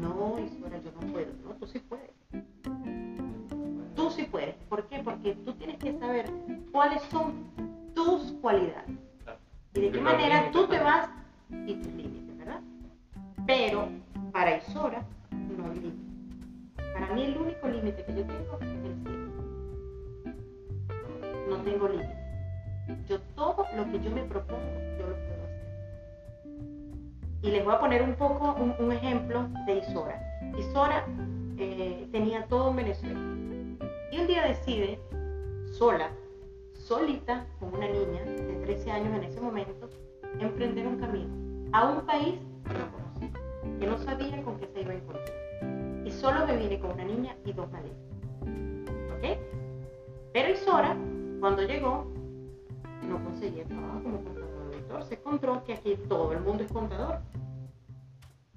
no, 0.00 0.38
Isora, 0.38 0.78
yo 0.78 0.92
no 0.92 1.12
puedo. 1.12 1.30
No, 1.44 1.50
tú 1.56 1.66
sí 1.66 1.78
puedes. 1.78 2.10
Tú 3.94 4.10
sí 4.10 4.24
puedes. 4.24 4.54
¿Por 4.70 4.86
qué? 4.88 5.00
Porque 5.00 5.34
tú 5.44 5.52
tienes 5.52 5.76
que 5.76 5.98
saber 5.98 6.24
cuáles 6.72 7.02
son 7.10 7.50
tus 7.94 8.32
cualidades 8.40 8.96
y 9.74 9.80
de 9.80 9.90
qué 9.90 10.00
manera 10.00 10.50
tú 10.52 10.66
te 10.68 10.78
vas 10.78 11.10
y 11.66 11.74
tus 11.74 11.92
límites, 11.92 12.38
¿verdad? 12.38 12.60
Pero 13.46 13.90
para 14.32 14.56
Isora 14.56 15.04
no 15.30 15.70
hay 15.70 15.78
límites. 15.78 16.86
Para 16.94 17.12
mí 17.12 17.24
el 17.24 17.36
único 17.36 17.68
límite 17.68 18.04
que 18.06 18.14
yo 18.14 18.24
tengo 18.24 18.58
es 18.58 18.68
el 18.68 19.02
cielo. 19.02 19.32
No 21.50 21.56
tengo 21.58 21.88
límites. 21.88 22.16
Yo 23.06 23.20
todo 23.34 23.66
lo 23.76 23.92
que 23.92 24.00
yo 24.00 24.10
me 24.10 24.22
propongo, 24.22 24.62
yo 24.98 25.08
lo. 25.08 25.31
Y 27.42 27.50
les 27.50 27.64
voy 27.64 27.74
a 27.74 27.80
poner 27.80 28.02
un 28.02 28.14
poco 28.14 28.54
un, 28.78 28.92
ejemplo 28.92 29.48
de 29.66 29.78
Isora. 29.78 30.20
Isora 30.56 31.04
eh, 31.58 32.06
tenía 32.12 32.46
todo 32.46 32.70
en 32.70 32.76
Venezuela. 32.76 33.18
Y 34.12 34.20
un 34.20 34.26
día 34.28 34.44
decide, 34.46 35.00
sola, 35.72 36.10
solita, 36.74 37.44
con 37.58 37.74
una 37.74 37.88
niña 37.88 38.22
de 38.24 38.60
13 38.64 38.90
años 38.92 39.16
en 39.16 39.24
ese 39.24 39.40
momento, 39.40 39.88
emprender 40.38 40.86
un 40.86 41.00
camino 41.00 41.34
a 41.72 41.90
un 41.90 42.06
país 42.06 42.34
que 42.66 42.74
no 42.74 42.92
conocía, 42.92 43.30
que 43.80 43.86
no 43.86 43.98
sabía 43.98 44.42
con 44.42 44.58
qué 44.58 44.68
se 44.68 44.82
iba 44.82 44.92
a 44.92 44.94
encontrar. 44.94 46.02
Y 46.04 46.10
solo 46.12 46.46
me 46.46 46.56
vine 46.56 46.78
con 46.78 46.92
una 46.92 47.04
niña 47.04 47.36
y 47.44 47.52
dos 47.52 47.70
maletas. 47.72 47.98
¿Ok? 49.16 49.38
Pero 50.32 50.48
Isora, 50.48 50.96
cuando 51.40 51.62
llegó, 51.62 52.06
no 53.08 53.24
conseguía 53.24 53.64
trabajo 53.64 54.00
como 54.02 54.41
contador. 54.92 55.08
Se 55.08 55.14
encontró 55.14 55.64
que 55.64 55.74
aquí 55.74 55.96
todo 56.08 56.32
el 56.32 56.40
mundo 56.40 56.64
es 56.64 56.72
contador. 56.72 57.20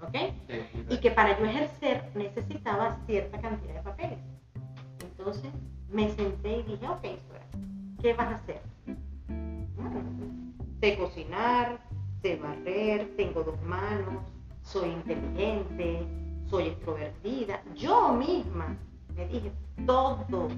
¿Ok? 0.02 0.16
y 0.90 0.98
que 0.98 1.10
para 1.10 1.40
yo 1.40 1.46
ejercer 1.46 2.12
necesitaba 2.16 3.00
cierta 3.06 3.40
cantidad 3.40 3.76
de 3.76 3.82
papeles. 3.82 4.20
Entonces 5.02 5.52
me 5.90 6.10
senté 6.14 6.60
y 6.60 6.64
dije, 6.64 6.88
ok, 6.88 7.06
Sora, 7.28 7.46
¿qué 8.02 8.14
vas 8.14 8.28
a 8.28 8.36
hacer? 8.36 8.62
Bueno, 9.78 10.04
sé 10.82 10.98
cocinar, 10.98 11.80
sé 12.22 12.36
barrer, 12.36 13.16
tengo 13.16 13.44
dos 13.44 13.60
manos, 13.64 14.24
soy 14.62 14.90
inteligente, 14.90 16.06
soy 16.50 16.68
extrovertida. 16.68 17.64
Yo 17.74 18.14
misma 18.14 18.78
me 19.16 19.28
dije 19.28 19.52
todo, 19.88 20.50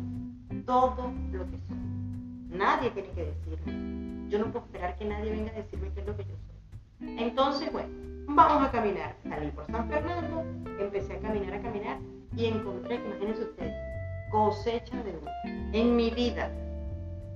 todo 0.65 1.13
lo 1.31 1.45
que 1.45 1.57
soy. 1.67 1.86
Nadie 2.49 2.91
tiene 2.91 3.09
que 3.09 3.25
decirme. 3.25 4.29
Yo 4.29 4.39
no 4.39 4.45
puedo 4.51 4.65
esperar 4.65 4.95
que 4.97 5.05
nadie 5.05 5.31
venga 5.31 5.51
a 5.51 5.55
decirme 5.55 5.89
qué 5.93 6.01
es 6.01 6.07
lo 6.07 6.15
que 6.17 6.23
yo 6.23 6.35
soy. 6.99 7.17
Entonces, 7.19 7.71
bueno, 7.71 7.89
vamos 8.27 8.67
a 8.67 8.71
caminar. 8.71 9.15
Salí 9.27 9.51
por 9.51 9.65
San 9.67 9.87
Fernando, 9.89 10.43
empecé 10.79 11.13
a 11.13 11.19
caminar, 11.19 11.53
a 11.53 11.61
caminar 11.61 11.97
y 12.35 12.45
encontré, 12.45 12.95
imagínense 12.95 13.43
ustedes, 13.43 13.73
cosecha 14.31 15.03
de 15.03 15.11
uva. 15.17 15.31
En 15.73 15.95
mi 15.95 16.09
vida. 16.09 16.51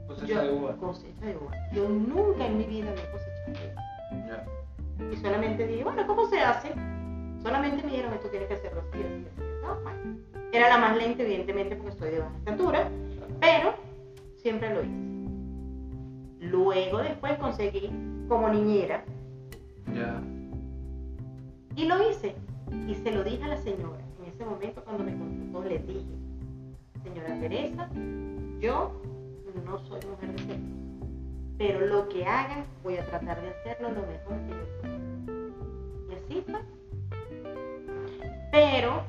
Cosecha 0.08 0.34
yo- 0.34 0.41
de 0.44 0.51
uva. 0.53 0.75
Cosecha 0.77 1.25
de 1.25 1.36
uva. 1.38 1.51
Yo 1.74 1.88
nunca 1.89 2.46
en 2.46 2.58
mi 2.58 2.63
vida 2.65 2.89
había 2.91 3.12
cosechado 3.12 3.75
uva. 4.12 5.12
Y 5.12 5.15
solamente 5.18 5.68
dije, 5.68 5.84
bueno, 5.84 6.06
¿cómo 6.08 6.27
se 6.27 6.39
hace? 6.39 6.70
Solamente 7.41 7.84
me 7.84 7.89
dijeron, 7.91 8.13
esto 8.13 8.30
tienes 8.30 8.48
que 8.48 8.53
hacerlo 8.56 8.82
así, 8.89 9.00
así, 9.01 9.25
así. 9.36 9.50
No, 9.63 9.75
bueno. 9.82 10.18
Era 10.53 10.70
la 10.70 10.77
más 10.77 10.96
lenta, 10.98 11.24
evidentemente, 11.24 11.75
porque 11.75 11.91
estoy 11.91 12.12
de 12.12 12.20
baja 12.20 12.38
estatura, 12.38 12.89
pero 13.39 13.74
siempre 14.41 14.74
lo 14.74 14.81
hice. 14.83 15.12
Luego 16.39 16.98
después 17.00 17.38
conseguí 17.38 17.91
como 18.27 18.50
niñera 18.50 19.03
y 21.75 21.86
lo 21.86 22.10
hice. 22.10 22.36
Y 22.88 22.95
se 22.95 23.12
lo 23.12 23.24
dije 23.24 23.43
a 23.43 23.50
la 23.50 23.57
señora. 23.57 24.01
En 24.19 24.29
ese 24.29 24.45
momento 24.45 24.83
cuando 24.83 25.03
me 25.03 25.17
contrató 25.17 25.63
le 25.67 25.79
dije, 25.79 26.15
señora 27.03 27.39
Teresa, 27.39 27.89
yo 28.60 28.91
no 29.65 29.77
soy 29.79 30.00
mujer 30.10 30.31
de 30.31 30.38
sexo, 30.39 30.75
pero 31.57 31.86
lo 31.86 32.07
que 32.10 32.25
hagan 32.25 32.65
voy 32.83 32.98
a 32.98 33.05
tratar 33.05 33.41
de 33.41 33.50
hacerlo 33.50 33.89
lo 33.89 34.01
mejor 34.01 34.38
que 34.48 34.51
yo 34.51 34.81
pueda. 34.81 34.98
Y 36.10 36.15
así 36.15 36.43
fue. 36.50 36.60
Pero 38.51 39.03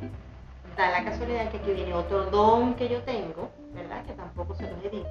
da 0.77 0.91
la 0.91 1.05
casualidad 1.05 1.51
que 1.51 1.59
aquí 1.59 1.73
viene 1.73 1.95
otro 1.95 2.27
don 2.31 2.75
que 2.75 2.89
yo 2.89 3.03
tengo, 3.03 3.51
¿verdad? 3.73 4.05
Que 4.07 4.13
tampoco 4.13 4.55
se 4.55 4.71
los 4.71 4.85
he 4.85 4.91
dicho. 4.91 5.09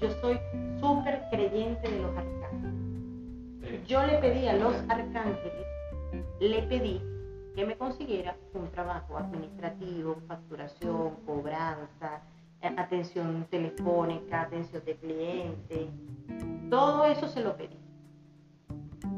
Yo 0.00 0.10
soy 0.20 0.38
súper 0.80 1.22
creyente 1.30 1.90
de 1.90 2.00
los 2.00 2.16
arcángeles. 2.16 3.86
Yo 3.86 4.06
le 4.06 4.18
pedí 4.18 4.46
a 4.48 4.54
los 4.54 4.74
arcángeles, 4.88 5.66
le 6.40 6.62
pedí 6.62 7.00
que 7.54 7.64
me 7.64 7.76
consiguiera 7.76 8.36
un 8.52 8.70
trabajo 8.70 9.16
administrativo, 9.16 10.16
facturación, 10.26 11.14
cobranza, 11.26 12.22
eh, 12.60 12.74
atención 12.76 13.46
telefónica, 13.50 14.42
atención 14.42 14.84
de 14.84 14.96
cliente. 14.96 15.88
Todo 16.68 17.06
eso 17.06 17.28
se 17.28 17.42
lo 17.42 17.56
pedí. 17.56 17.78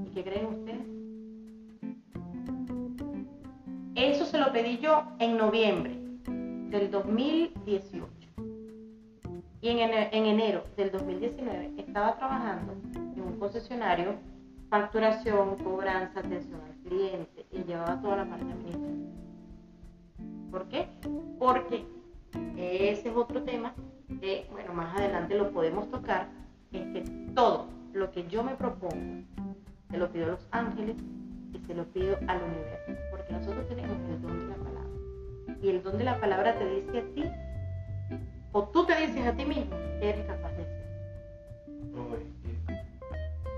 ¿Y 0.04 0.10
qué 0.10 0.24
creen 0.24 0.46
ustedes? 0.46 0.96
Eso 3.94 4.26
se 4.26 4.38
lo 4.38 4.52
pedí 4.52 4.78
yo 4.78 5.04
en 5.18 5.38
noviembre 5.38 5.98
del 6.70 6.90
2018. 6.90 8.15
Y 9.60 9.68
en 9.68 9.78
en 9.78 10.26
enero 10.26 10.64
del 10.76 10.90
2019 10.92 11.72
estaba 11.78 12.16
trabajando 12.16 12.74
en 12.94 13.22
un 13.22 13.38
concesionario, 13.38 14.14
facturación, 14.68 15.56
cobranza, 15.56 16.20
atención 16.20 16.60
al 16.60 16.74
cliente 16.88 17.46
y 17.50 17.64
llevaba 17.64 18.00
toda 18.00 18.16
la 18.16 18.26
parte 18.26 18.44
administrativa. 18.44 19.16
¿Por 20.50 20.68
qué? 20.68 20.88
Porque 21.38 21.84
ese 22.56 23.08
es 23.08 23.16
otro 23.16 23.42
tema 23.42 23.74
que, 24.20 24.46
bueno, 24.50 24.72
más 24.72 24.96
adelante 24.96 25.34
lo 25.36 25.50
podemos 25.50 25.90
tocar, 25.90 26.28
es 26.72 26.82
que 26.92 27.00
todo 27.34 27.68
lo 27.92 28.10
que 28.10 28.26
yo 28.28 28.42
me 28.42 28.54
propongo, 28.54 29.22
se 29.90 29.98
lo 29.98 30.10
pido 30.10 30.26
a 30.26 30.28
los 30.28 30.46
ángeles 30.50 30.96
y 31.52 31.58
se 31.66 31.74
lo 31.74 31.84
pido 31.86 32.16
al 32.28 32.42
universo, 32.42 32.92
porque 33.10 33.32
nosotros 33.32 33.66
tenemos 33.68 33.96
el 34.10 34.20
don 34.20 34.38
de 34.38 34.46
la 34.46 34.54
palabra. 34.56 34.90
Y 35.62 35.68
el 35.68 35.82
don 35.82 35.98
de 35.98 36.04
la 36.04 36.20
palabra 36.20 36.58
te 36.58 36.68
dice 36.68 36.98
a 36.98 37.14
ti, 37.14 37.24
o 38.56 38.62
tú 38.68 38.86
te 38.86 38.96
dices 38.96 39.26
a 39.26 39.32
ti 39.32 39.44
mismo 39.44 39.76
que 40.00 40.08
eres 40.08 40.24
capaz 40.24 40.50
de 40.52 40.64
ser. 40.64 40.86
Uy, 41.92 42.20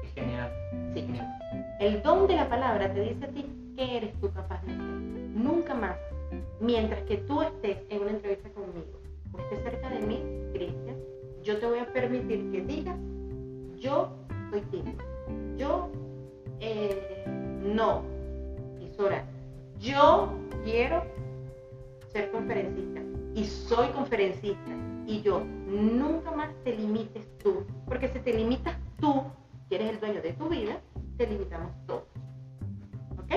qué 0.03 0.09
genial. 0.21 0.53
Sí. 0.93 1.03
Genial. 1.03 1.39
El 1.79 2.03
don 2.03 2.27
de 2.27 2.35
la 2.35 2.49
palabra 2.49 2.93
te 2.93 3.03
dice 3.03 3.25
a 3.25 3.29
ti 3.29 3.47
que 3.77 3.97
eres 3.99 4.13
tú 4.21 4.29
capaz 4.33 4.61
de 4.63 4.73
ser. 4.73 4.81
Nunca 4.81 5.73
más, 5.73 5.97
mientras 6.59 7.01
que 7.03 7.19
tú 7.19 7.43
estés 7.43 7.79
en 7.91 8.03
una 8.03 8.11
entrevista 8.11 8.49
conmigo 8.51 8.99
o 9.33 9.39
estés 9.39 9.63
cerca 9.63 9.89
de 9.89 10.01
mí, 10.01 10.21
Cristian, 10.53 10.97
yo 11.45 11.61
te 11.61 11.67
voy 11.67 11.79
a 11.79 11.87
permitir 11.93 12.51
que 12.51 12.61
digas, 12.63 12.97
yo 13.79 14.09
soy 14.51 14.63
tímido. 14.63 14.99
Yo, 15.57 15.91
eh, 16.59 17.25
no, 17.63 18.03
Isora, 18.81 19.25
yo 19.79 20.33
quiero 20.65 21.05
ser 22.09 22.33
conferencista 22.33 23.01
y 23.37 23.45
soy 23.45 23.91
conferencista 23.91 24.88
y 25.09 25.23
yo 25.23 25.43
nunca 25.67 26.31
más 26.33 26.51
te 26.65 26.77
limites 26.77 27.27
tú, 27.39 27.67
porque 27.87 28.09
si 28.09 28.19
te 28.19 28.35
limitas 28.35 28.77
tú, 29.01 29.25
que 29.71 29.77
eres 29.77 29.93
el 29.93 30.01
dueño 30.01 30.21
de 30.21 30.35
tu 30.35 30.51
vida, 30.51 30.81
te 31.17 31.27
limitamos 31.27 31.73
todos. 31.87 32.05
¿Ok? 33.19 33.33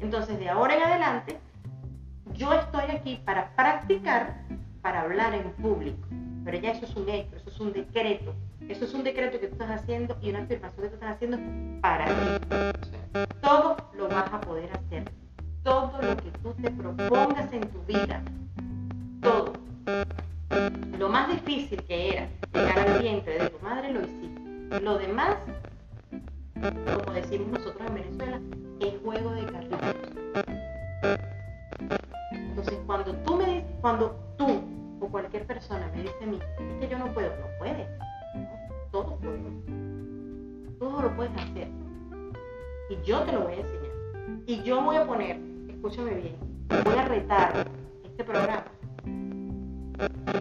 Entonces, 0.00 0.38
de 0.38 0.50
ahora 0.50 0.76
en 0.76 0.82
adelante, 0.82 1.38
yo 2.34 2.52
estoy 2.52 2.90
aquí 2.90 3.18
para 3.24 3.56
practicar, 3.56 4.42
para 4.82 5.00
hablar 5.00 5.32
en 5.32 5.50
público. 5.52 6.06
Pero 6.44 6.58
ya 6.58 6.72
eso 6.72 6.84
es 6.84 6.94
un 6.94 7.08
hecho, 7.08 7.34
eso 7.36 7.48
es 7.48 7.60
un 7.60 7.72
decreto. 7.72 8.34
Eso 8.68 8.84
es 8.84 8.92
un 8.92 9.02
decreto 9.02 9.40
que 9.40 9.46
tú 9.46 9.54
estás 9.54 9.70
haciendo 9.70 10.18
y 10.20 10.28
una 10.28 10.40
afirmación 10.40 10.82
que 10.82 10.88
tú 10.88 10.94
estás 10.96 11.14
haciendo 11.14 11.38
para 11.80 12.04
ti. 12.04 12.58
Todo 13.40 13.76
lo 13.94 14.08
vas 14.08 14.30
a 14.34 14.40
poder 14.42 14.70
hacer. 14.70 15.10
Todo 15.62 15.92
lo 16.02 16.14
que 16.18 16.30
tú 16.42 16.52
te 16.60 16.70
propongas 16.70 17.50
en 17.54 17.62
tu 17.70 17.82
vida. 17.84 18.22
Todo. 19.22 19.54
Lo 20.98 21.08
más 21.08 21.28
difícil 21.28 21.82
que 21.84 22.10
era 22.10 22.28
llegar 22.52 22.78
al 22.78 23.02
vientre 23.02 23.38
de 23.38 23.50
tu 23.50 23.58
madre 23.64 23.92
lo 23.92 24.00
hiciste. 24.00 24.80
Lo 24.80 24.98
demás, 24.98 25.36
como 26.54 27.12
decimos 27.12 27.48
nosotros 27.48 27.82
en 27.88 27.94
Venezuela, 27.94 28.40
es 28.80 28.94
juego 29.02 29.30
de 29.32 29.44
carritos. 29.46 29.80
Entonces, 32.30 32.78
cuando 32.86 33.12
tú 33.16 33.36
me 33.36 33.64
cuando 33.80 34.18
tú 34.38 34.62
o 35.00 35.08
cualquier 35.08 35.46
persona 35.46 35.90
me 35.94 36.02
dice 36.02 36.16
a 36.22 36.26
mí, 36.26 36.38
es 36.58 36.80
que 36.80 36.88
yo 36.88 36.98
no 36.98 37.12
puedo, 37.12 37.28
no 37.28 37.46
puedes. 37.58 37.86
No, 38.34 38.48
Todo 38.90 39.16
puedes. 39.16 40.78
Todo 40.78 41.02
lo 41.02 41.16
puedes 41.16 41.32
hacer. 41.36 41.68
Y 42.88 43.06
yo 43.06 43.20
te 43.20 43.32
lo 43.32 43.40
voy 43.42 43.54
a 43.54 43.56
enseñar. 43.56 44.42
Y 44.46 44.62
yo 44.62 44.82
voy 44.82 44.96
a 44.96 45.06
poner, 45.06 45.38
escúchame 45.68 46.14
bien, 46.14 46.36
voy 46.68 46.96
a 46.96 47.04
retar 47.08 47.66
este 48.04 48.24
programa. 48.24 48.64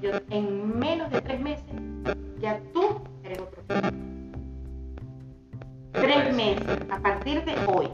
Yo 0.02 0.12
en 0.30 0.80
menos 0.80 1.12
de 1.12 1.22
tres 1.22 1.40
meses, 1.40 1.66
ya 2.40 2.60
tú 2.74 3.02
eres 3.24 3.40
otro. 3.40 3.64
Tres 5.92 6.36
meses, 6.36 6.78
a 6.90 7.00
partir 7.00 7.44
de 7.46 7.56
hoy, 7.68 7.90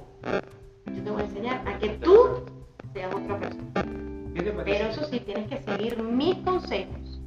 yo 0.86 1.04
te 1.04 1.12
voy 1.12 1.21
a 1.21 1.25
enseñar 1.25 1.62
a 1.67 1.77
que 1.77 1.89
tú 1.89 2.45
seas 2.93 3.13
otra 3.13 3.39
persona. 3.39 3.63
Pero 4.63 4.89
eso 4.89 5.04
sí, 5.06 5.19
tienes 5.19 5.47
que 5.47 5.58
seguir 5.58 6.01
mis 6.01 6.36
consejos 6.38 7.21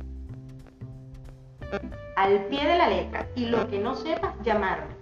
al 2.16 2.44
pie 2.46 2.66
de 2.66 2.78
la 2.78 2.88
letra 2.88 3.28
y 3.34 3.46
lo 3.46 3.68
que 3.68 3.78
no 3.78 3.94
sepas, 3.94 4.34
llamarme. 4.42 4.94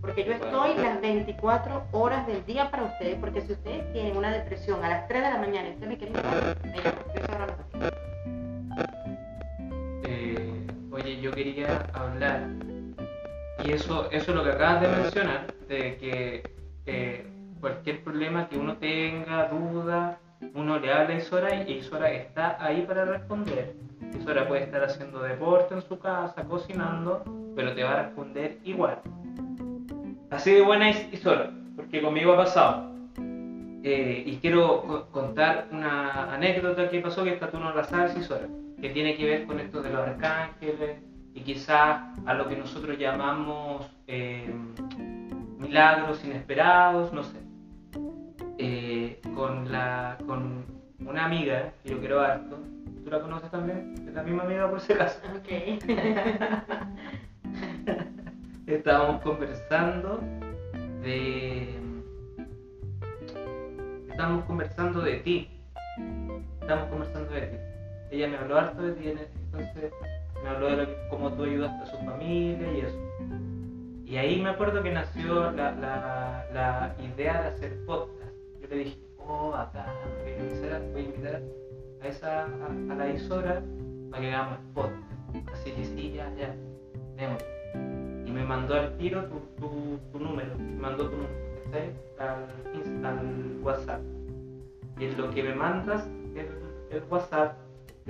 Porque 0.00 0.24
yo 0.24 0.32
estoy 0.32 0.74
las 0.74 1.00
24 1.00 1.88
horas 1.92 2.26
del 2.26 2.44
día 2.46 2.70
para 2.70 2.84
ustedes, 2.84 3.16
porque 3.16 3.42
si 3.42 3.52
ustedes 3.52 3.92
tienen 3.92 4.16
una 4.16 4.30
depresión 4.30 4.82
a 4.84 4.88
las 4.88 5.08
3 5.08 5.22
de 5.22 5.30
la 5.30 5.38
mañana 5.38 5.68
y 5.68 5.72
ustedes 5.72 5.88
me 5.88 5.98
quieren 5.98 6.16
llamar, 6.16 6.56
me 6.64 6.76
llaman. 6.76 7.27
Quería 11.68 11.86
hablar, 11.92 12.48
y 13.64 13.72
eso, 13.72 14.08
eso 14.10 14.30
es 14.30 14.36
lo 14.36 14.44
que 14.44 14.50
acabas 14.50 14.80
de 14.82 14.88
mencionar, 14.88 15.46
de 15.68 15.96
que 15.98 16.44
eh, 16.86 17.26
cualquier 17.60 18.02
problema 18.02 18.48
que 18.48 18.56
uno 18.58 18.76
tenga, 18.76 19.48
duda, 19.48 20.18
uno 20.54 20.78
le 20.78 20.92
habla 20.92 21.14
a 21.14 21.18
Isora 21.18 21.54
y 21.64 21.72
Isora 21.72 22.10
está 22.12 22.56
ahí 22.64 22.82
para 22.82 23.04
responder. 23.04 23.74
Isora 24.18 24.46
puede 24.46 24.62
estar 24.64 24.82
haciendo 24.84 25.20
deporte 25.20 25.74
en 25.74 25.82
su 25.82 25.98
casa, 25.98 26.44
cocinando, 26.44 27.24
pero 27.56 27.74
te 27.74 27.82
va 27.82 27.92
a 27.98 28.02
responder 28.04 28.58
igual. 28.64 29.00
Así 30.30 30.52
de 30.52 30.60
buena 30.62 30.90
es 30.90 31.12
Isora, 31.12 31.50
porque 31.76 32.00
conmigo 32.00 32.32
ha 32.34 32.36
pasado. 32.36 32.88
Eh, 33.82 34.22
y 34.26 34.36
quiero 34.36 34.82
co- 34.82 35.06
contar 35.10 35.68
una 35.72 36.32
anécdota 36.34 36.88
que 36.88 37.00
pasó 37.00 37.24
que 37.24 37.30
esta 37.34 37.50
tú 37.50 37.58
no 37.58 37.74
la 37.74 37.84
sabes, 37.84 38.16
Isora, 38.16 38.46
que 38.80 38.90
tiene 38.90 39.16
que 39.16 39.24
ver 39.24 39.46
con 39.46 39.58
esto 39.60 39.82
de 39.82 39.90
los 39.90 40.00
arcángeles 40.06 40.98
y 41.38 41.40
quizás 41.40 42.02
a 42.26 42.34
lo 42.34 42.46
que 42.48 42.56
nosotros 42.56 42.98
llamamos 42.98 43.88
eh, 44.08 44.52
milagros 45.56 46.24
inesperados, 46.24 47.12
no 47.12 47.22
sé. 47.22 47.38
Eh, 48.58 49.20
con, 49.36 49.70
la, 49.70 50.18
con 50.26 50.64
una 50.98 51.26
amiga 51.26 51.72
que 51.84 51.90
yo 51.90 52.00
quiero 52.00 52.20
harto, 52.20 52.58
¿tú 53.04 53.10
la 53.10 53.20
conoces 53.20 53.52
también? 53.52 53.94
Es 54.08 54.14
la 54.14 54.24
misma 54.24 54.42
amiga 54.42 54.68
por 54.68 54.80
si 54.80 54.92
acaso. 54.92 55.20
Ok. 55.36 55.48
Estábamos 58.66 59.22
conversando 59.22 60.20
de. 61.02 61.78
Estábamos 64.10 64.44
conversando 64.44 65.02
de 65.02 65.18
ti. 65.18 65.48
Estábamos 66.60 66.88
conversando 66.88 67.30
de 67.30 67.42
ti. 67.42 67.56
ella 68.10 68.26
me 68.26 68.38
habló 68.38 68.58
harto 68.58 68.82
de 68.82 68.92
ti, 68.94 69.12
entonces 69.52 69.92
me 70.42 70.48
habló 70.48 70.76
de 70.76 70.88
cómo 71.10 71.32
tú 71.32 71.44
ayudaste 71.44 71.82
a 71.82 71.86
su 71.86 71.96
familia 72.04 72.72
y 72.72 72.80
eso. 72.80 72.98
Y 74.04 74.16
ahí 74.16 74.40
me 74.40 74.50
acuerdo 74.50 74.82
que 74.82 74.90
nació 74.90 75.50
la, 75.52 75.72
la, 75.72 76.46
la 76.54 76.96
idea 77.02 77.42
de 77.42 77.48
hacer 77.48 77.84
podcast. 77.84 78.32
Yo 78.60 78.68
le 78.68 78.76
dije, 78.76 78.98
oh, 79.18 79.54
acá, 79.54 79.92
voy 80.22 80.32
a 80.32 81.04
invitar, 81.04 81.42
a, 82.00 82.06
esa, 82.06 82.44
a, 82.44 82.92
a 82.92 82.94
la 82.94 83.08
emisora 83.08 83.62
para 84.10 84.22
que 84.22 84.28
hagamos 84.34 84.58
podcast. 84.74 85.02
Así 85.52 85.72
que 85.72 85.84
sí, 85.84 86.12
ya, 86.12 86.32
ya, 86.36 86.54
démosle. 87.16 87.46
Y 88.26 88.30
me 88.30 88.44
mandó 88.44 88.74
al 88.74 88.96
tiro 88.96 89.24
tu, 89.26 89.40
tu, 89.60 89.98
tu 90.12 90.18
número, 90.18 90.56
me 90.56 90.80
mandó 90.80 91.10
tu 91.10 91.16
número. 91.16 91.48
Al, 92.18 93.04
al 93.04 93.58
WhatsApp. 93.62 94.00
Y 94.98 95.04
en 95.04 95.18
lo 95.20 95.30
que 95.30 95.42
me 95.42 95.54
mandas 95.54 96.06
el, 96.34 96.48
el 96.90 97.02
WhatsApp, 97.10 97.56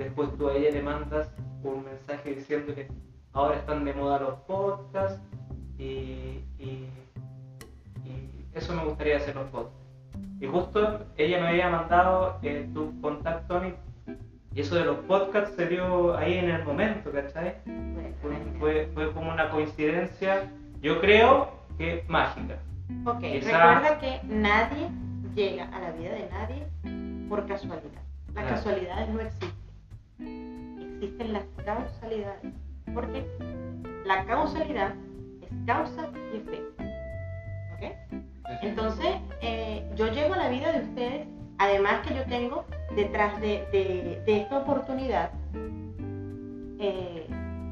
después 0.03 0.29
tú 0.37 0.47
a 0.49 0.55
ella 0.55 0.71
le 0.71 0.81
mandas 0.81 1.29
un 1.63 1.83
mensaje 1.85 2.31
diciendo 2.35 2.73
que 2.73 2.87
ahora 3.33 3.57
están 3.57 3.83
de 3.85 3.93
moda 3.93 4.19
los 4.19 4.33
podcasts 4.41 5.21
y, 5.77 6.43
y, 6.57 6.89
y 8.05 8.45
eso 8.53 8.73
me 8.73 8.83
gustaría 8.85 9.17
hacer 9.17 9.35
los 9.35 9.47
podcasts. 9.49 9.77
Y 10.41 10.47
justo 10.47 11.05
ella 11.17 11.41
me 11.41 11.49
había 11.49 11.69
mandado 11.69 12.39
eh, 12.43 12.69
tu 12.73 12.99
contacto 13.01 13.57
a 13.57 13.59
mí. 13.59 13.73
Y 14.55 14.61
eso 14.61 14.75
de 14.75 14.85
los 14.85 14.97
podcasts 14.99 15.55
se 15.55 15.67
dio 15.67 16.17
ahí 16.17 16.35
en 16.37 16.49
el 16.49 16.63
momento, 16.65 17.11
¿cachai? 17.11 17.55
Bueno, 17.65 18.09
Fue, 18.21 18.35
fue, 18.59 18.89
fue 18.93 19.13
como 19.13 19.31
una 19.31 19.49
coincidencia, 19.51 20.49
yo 20.81 20.99
creo 21.01 21.49
que 21.77 22.03
mágica. 22.07 22.55
Ok, 23.05 23.19
Quizá- 23.19 23.75
recuerda 23.75 23.99
que 23.99 24.19
nadie 24.27 24.89
llega 25.35 25.65
a 25.65 25.79
la 25.79 25.91
vida 25.91 26.11
de 26.11 26.29
nadie 26.31 27.27
por 27.29 27.45
casualidad. 27.45 28.01
Las 28.33 28.43
Claro. 28.45 28.49
casualidades 28.49 29.09
no 29.09 29.19
existen. 29.21 29.49
Existen 31.01 31.33
las 31.33 31.45
causalidades. 31.65 32.53
Porque 32.93 33.25
la 34.05 34.25
causalidad 34.25 34.93
es 35.41 35.49
causa 35.65 36.09
y 36.33 36.37
efecto. 36.37 36.83
¿Ok? 37.75 38.19
Entonces, 38.63 39.15
eh, 39.41 39.89
yo 39.95 40.07
llego 40.11 40.33
a 40.33 40.37
la 40.37 40.49
vida 40.49 40.71
de 40.73 40.83
ustedes, 40.89 41.27
además 41.57 42.05
que 42.05 42.15
yo 42.15 42.23
tengo 42.25 42.65
detrás 42.95 43.39
de, 43.39 43.65
de- 43.71 44.21
de 44.25 44.41
esta 44.41 44.59
oportunidad, 44.59 45.31
eh, 46.79 47.25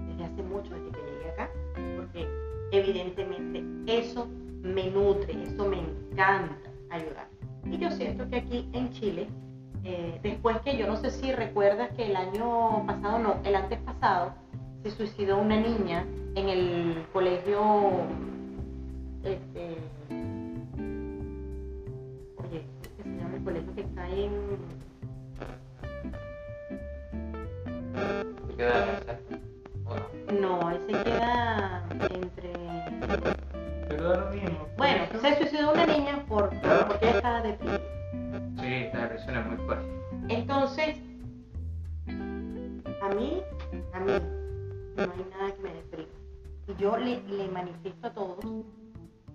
desde 0.07 0.23
hace 0.23 0.43
mucho, 0.43 0.73
desde 0.73 0.91
que 0.91 1.11
llegué 1.11 1.29
acá, 1.31 1.49
porque 1.97 2.27
evidentemente 2.71 3.63
eso 3.87 4.27
me 4.61 4.89
nutre, 4.89 5.43
eso 5.43 5.65
me 5.67 5.79
encanta 5.79 6.55
ayudar. 6.91 7.27
Y 7.65 7.77
yo 7.77 7.91
siento 7.91 8.29
que 8.29 8.37
aquí 8.37 8.69
en 8.73 8.91
Chile, 8.91 9.27
eh, 9.89 10.19
después 10.21 10.59
que 10.65 10.75
yo 10.75 10.85
no 10.85 10.97
sé 10.97 11.11
si 11.11 11.31
recuerdas 11.31 11.89
que 11.95 12.07
el 12.07 12.15
año 12.17 12.85
pasado, 12.85 13.19
no, 13.19 13.37
el 13.45 13.55
antes 13.55 13.79
pasado, 13.79 14.33
se 14.83 14.91
suicidó 14.91 15.37
una 15.37 15.55
niña 15.55 16.05
en 16.35 16.49
el 16.49 17.05
colegio, 17.13 17.61
este, 19.23 19.77
oye, 22.35 22.65
¿cómo 22.83 22.97
que 22.97 23.03
se 23.03 23.09
llama 23.17 23.35
el 23.37 23.43
colegio 23.45 23.75
que 23.75 23.81
está 23.81 24.09
en, 24.09 24.31
¿Te 28.49 28.53
queda 28.55 28.85
mensaje? 28.87 29.21
Bueno, 29.85 30.05
no, 30.41 30.71
ese 30.71 31.03
queda 31.03 31.87
entre, 32.13 32.51
Pero 33.87 34.03
da 34.03 34.17
lo 34.19 34.31
mismo. 34.31 34.67
bueno, 34.77 35.05
se 35.21 35.37
suicidó 35.37 35.71
una 35.71 35.85
niña 35.85 36.25
por, 36.27 36.49
porque 36.49 37.07
ella 37.07 37.15
estaba 37.15 37.41
deprimida. 37.41 37.96
Sí, 38.67 38.89
la 38.91 39.03
depresión 39.03 39.37
es 39.37 39.45
muy 39.45 39.57
fuerte. 39.65 39.87
Entonces, 40.27 40.97
a 43.01 43.09
mí, 43.15 43.41
a 43.93 43.99
mí, 44.01 44.11
no 44.97 45.03
hay 45.03 45.25
nada 45.31 45.55
que 45.55 45.61
me 45.61 45.73
deprima. 45.73 46.09
Y 46.67 46.75
yo 46.75 46.97
le, 46.97 47.21
le 47.23 47.47
manifiesto 47.47 48.07
a 48.07 48.13
todos 48.13 48.43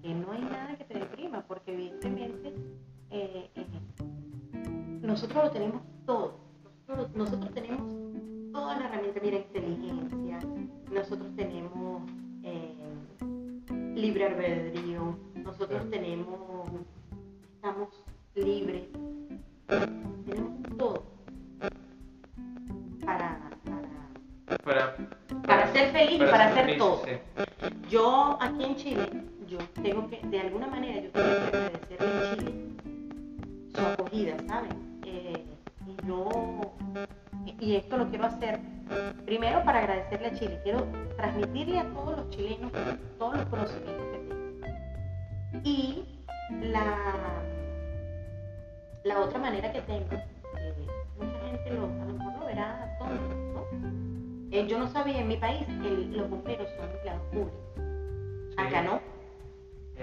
que 0.03 0.15
no 0.15 0.33
hay 0.33 0.43
nada 0.43 0.77
que 0.77 0.85
te 0.85 0.99
deprima, 0.99 1.47
porque 1.49 1.73
evidentemente 1.73 2.53
eh, 3.09 3.51
eh, 3.55 3.67
nosotros 5.01 5.45
lo 5.45 5.51
tenemos 5.51 5.81
todo. 6.05 6.39
Nosotros, 6.87 7.17
nosotros 7.17 7.55
tenemos 7.55 7.91
toda 8.53 8.79
la 8.79 8.87
herramienta, 8.87 9.21
mira, 9.23 9.39
inteligencia, 9.39 10.41
nosotros 10.91 11.35
tenemos 11.37 12.03
eh, 12.43 12.75
libre 13.95 14.27
albedrío, 14.27 15.17
nosotros 15.43 15.89
tenemos, 15.89 16.69
estamos 17.55 18.05
libres, 18.35 18.85
tenemos 20.27 20.79
todo 20.79 21.05
para, 23.05 23.51
para, 23.65 24.63
Para, 24.65 24.97
para 25.47 25.73
ser 25.73 25.91
feliz, 25.93 26.19
para, 26.31 26.47
hacer 26.47 26.65
feliz, 26.65 26.79
todo. 26.79 27.05
sí. 27.05 27.13
Yo 27.89 28.39
aquí 28.41 28.65
en 28.65 28.77
Chile, 28.77 29.09
yo 29.49 29.59
tengo 29.83 30.09
que, 30.09 30.21
de 30.27 30.41
alguna 30.41 30.67
manera, 30.67 31.01
yo 31.03 31.11
tengo 31.11 31.27
que 31.27 31.57
agradecerle 31.57 32.07
a 32.07 32.35
Chile 32.35 32.55
su 33.75 33.81
acogida, 33.81 34.37
¿saben? 34.47 35.01
Eh, 35.05 35.45
y 35.87 36.07
yo, 36.07 36.73
y- 37.47 37.67
y 37.67 37.77
esto 37.77 37.99
lo 37.99 38.09
quiero 38.09 38.25
hacer 38.27 38.61
primero 39.27 39.63
para 39.65 39.81
agradecerle 39.81 40.29
a 40.29 40.35
Chile, 40.35 40.61
quiero 40.63 40.87
transmitirle 41.17 41.79
a 41.81 41.85
todos 41.93 42.17
los 42.19 42.31
chilenos 42.31 42.73
todos 43.19 43.37
los 43.37 43.47
conocimientos 43.47 44.07
que 44.13 44.19
tengo. 44.19 45.61
Y 45.65 46.05
la, 46.71 46.97
la 49.05 49.21
otra 49.21 49.39
manera 49.39 49.73
que 49.73 49.81
tengo, 49.83 50.09
que 50.09 51.25
mucha 51.25 51.39
gente 51.49 51.71
lo, 51.71 51.85
a 51.85 52.05
lo 52.07 52.13
mejor 52.15 52.39
lo 52.41 52.47
verá 52.47 52.97
tonto, 52.99 53.35
¿no? 53.55 53.63
Eh, 54.53 54.67
yo 54.67 54.79
no 54.79 54.89
sabía, 54.89 55.21
en 55.21 55.29
mi 55.29 55.37
país 55.37 55.67
el- 55.69 56.17
los 56.17 56.29
bomberos 56.31 56.69
son 56.77 56.91
empleados 56.91 57.23
públicos. 57.33 57.61
Acá 58.57 58.83
no. 58.83 59.01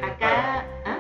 Acá, 0.02 0.66
¿ah? 0.86 0.98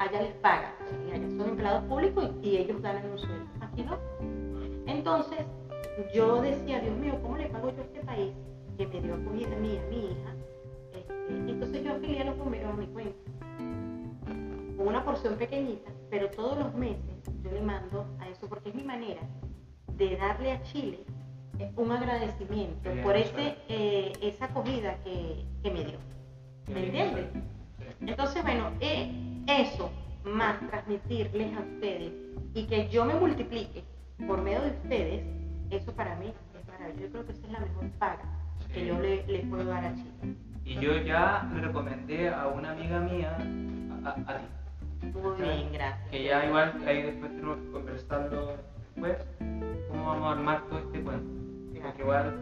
allá 0.00 0.22
les 0.22 0.32
pagan. 0.34 0.72
sí, 0.90 1.12
allá 1.12 1.28
son 1.30 1.48
empleados 1.50 1.84
públicos 1.84 2.30
y, 2.42 2.48
y 2.48 2.56
ellos 2.58 2.82
ganan 2.82 3.10
un 3.10 3.18
sueldo. 3.18 3.46
Aquí 3.60 3.82
no. 3.82 3.98
Entonces, 4.86 5.38
yo 6.14 6.42
decía, 6.42 6.80
Dios 6.80 6.96
mío, 6.98 7.18
¿cómo 7.22 7.36
le 7.38 7.46
pago 7.46 7.70
yo 7.70 7.80
a 7.80 7.84
este 7.84 8.00
país 8.00 8.32
que 8.76 8.86
me 8.86 9.00
dio 9.00 9.14
acogida 9.14 9.56
a 9.56 9.60
mí, 9.60 9.78
a 9.78 9.88
mi 9.88 9.96
hija? 10.10 10.34
Este, 10.92 11.50
entonces 11.50 11.84
yo 11.84 11.92
afilié 11.94 12.20
a 12.22 12.24
los 12.26 12.36
bomberos 12.38 12.70
a 12.72 12.76
mi 12.76 12.86
cuenta. 12.88 13.16
Con 14.76 14.88
una 14.88 15.04
porción 15.04 15.36
pequeñita, 15.36 15.90
pero 16.14 16.30
todos 16.30 16.56
los 16.56 16.72
meses 16.76 17.00
yo 17.42 17.50
le 17.50 17.60
mando 17.60 18.06
a 18.20 18.28
eso 18.28 18.48
porque 18.48 18.68
es 18.68 18.74
mi 18.76 18.84
manera 18.84 19.20
de 19.96 20.16
darle 20.16 20.52
a 20.52 20.62
Chile 20.62 21.00
eh, 21.58 21.72
un 21.74 21.90
agradecimiento 21.90 22.88
por 23.02 23.16
ese, 23.16 23.48
es. 23.48 23.54
eh, 23.68 24.12
esa 24.22 24.44
acogida 24.44 24.96
que, 25.02 25.44
que 25.60 25.70
me 25.72 25.82
dio. 25.82 25.98
¿Me 26.68 26.86
entiendes? 26.86 27.26
Entonces, 28.00 28.44
bueno, 28.44 28.70
eh, 28.78 29.42
eso, 29.48 29.90
más 30.24 30.60
transmitirles 30.70 31.56
a 31.56 31.60
ustedes 31.62 32.12
y 32.54 32.64
que 32.68 32.88
yo 32.90 33.04
me 33.04 33.14
multiplique 33.14 33.82
por 34.24 34.40
medio 34.40 34.60
de 34.62 34.70
ustedes, 34.70 35.24
eso 35.72 35.92
para 35.96 36.14
mí 36.14 36.32
es 36.56 36.68
maravilloso. 36.68 37.02
Yo 37.06 37.10
creo 37.10 37.26
que 37.26 37.32
esa 37.32 37.46
es 37.46 37.52
la 37.52 37.58
mejor 37.58 37.90
paga 37.98 38.22
que 38.72 38.86
yo 38.86 39.00
le, 39.00 39.26
le 39.26 39.40
puedo 39.40 39.64
dar 39.64 39.84
a 39.84 39.94
Chile. 39.96 40.36
Y 40.64 40.74
yo 40.76 40.96
ya 40.98 41.50
le 41.52 41.60
recomendé 41.60 42.28
a 42.28 42.46
una 42.46 42.70
amiga 42.70 43.00
mía 43.00 43.36
a, 44.04 44.08
a- 44.10 44.12
a 44.12 44.38
ti. 44.38 44.44
Muy 45.12 45.42
bien, 45.42 45.72
gracias. 45.72 46.10
Que 46.10 46.24
ya 46.24 46.46
igual 46.46 46.72
ahí 46.86 47.02
después 47.02 47.30
tenemos 47.32 47.58
que 47.58 47.70
conversarlo 47.72 48.56
después, 48.78 49.16
cómo 49.88 50.06
vamos 50.06 50.28
a 50.28 50.32
armar 50.32 50.62
todo 50.68 50.78
este 50.78 51.00
cuento. 51.00 51.34
Porque 51.82 52.02
igual 52.02 52.34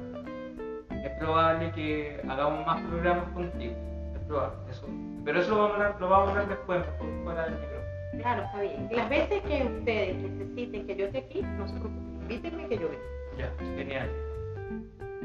es 0.91 1.11
probable 1.19 1.73
que 1.73 2.21
hagamos 2.29 2.67
más 2.67 2.81
programas 2.83 3.29
contigo. 3.31 3.75
Es 4.15 4.21
probable, 4.27 4.57
eso. 4.71 4.87
Pero 5.25 5.41
eso 5.41 5.51
lo 5.51 5.57
vamos 5.57 5.71
a 5.71 5.75
hablar, 5.75 6.01
lo 6.01 6.09
vamos 6.09 6.29
a 6.29 6.31
hablar 6.31 6.49
después, 6.49 6.85
fuera 7.25 7.45
del 7.45 7.55
micrófono. 7.55 7.83
Claro, 8.21 8.43
está 8.43 8.61
bien. 8.61 8.89
Las 8.93 9.09
veces 9.09 9.43
que 9.43 9.65
ustedes 9.79 10.17
necesiten 10.17 10.87
que 10.87 10.97
yo 10.97 11.07
esté 11.07 11.19
aquí, 11.19 11.43
no 11.43 11.67
se 11.67 11.75
preocupen, 11.75 12.19
invítenme 12.23 12.69
que 12.69 12.79
yo 12.79 12.89
venga. 12.89 13.03
Ya, 13.39 13.53
genial. 13.77 14.11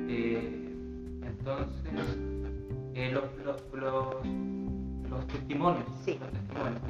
Eh, 0.08 0.70
entonces, 1.22 2.18
eh, 2.96 3.12
los, 3.12 3.24
los, 3.46 3.64
los, 3.74 4.16
los 5.10 5.28
testimonios. 5.28 5.86
Sí. 6.04 6.18
Los 6.20 6.32
testimonios. 6.32 6.82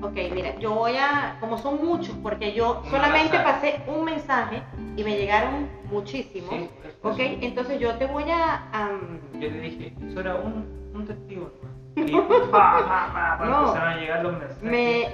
Ok, 0.00 0.14
mira, 0.32 0.56
yo 0.58 0.74
voy 0.74 0.96
a, 0.96 1.36
como 1.38 1.58
son 1.58 1.84
muchos, 1.84 2.16
porque 2.22 2.52
yo 2.52 2.80
Un 2.84 2.90
solamente 2.90 3.38
pasé 3.38 3.82
un 3.86 4.04
mensaje 4.04 4.62
y 4.96 5.04
me 5.04 5.16
llegaron 5.16 5.68
muchísimos. 5.90 6.50
Sí. 6.50 6.70
Ok, 7.02 7.16
entonces 7.18 7.78
yo 7.78 7.94
te 7.96 8.06
voy 8.06 8.24
a... 8.30 8.68
am, 8.72 9.20
Yo 9.34 9.48
le 9.50 9.60
dije, 9.60 9.94
eso 10.08 10.20
era 10.20 10.36
un, 10.36 10.90
un 10.94 11.06
testigo. 11.06 11.50
Y 11.94 12.10
No. 12.10 12.22
empezaron 12.22 13.88
a 13.88 13.96
llegar 13.98 14.22
los 14.22 14.32
mensajes. 14.38 14.62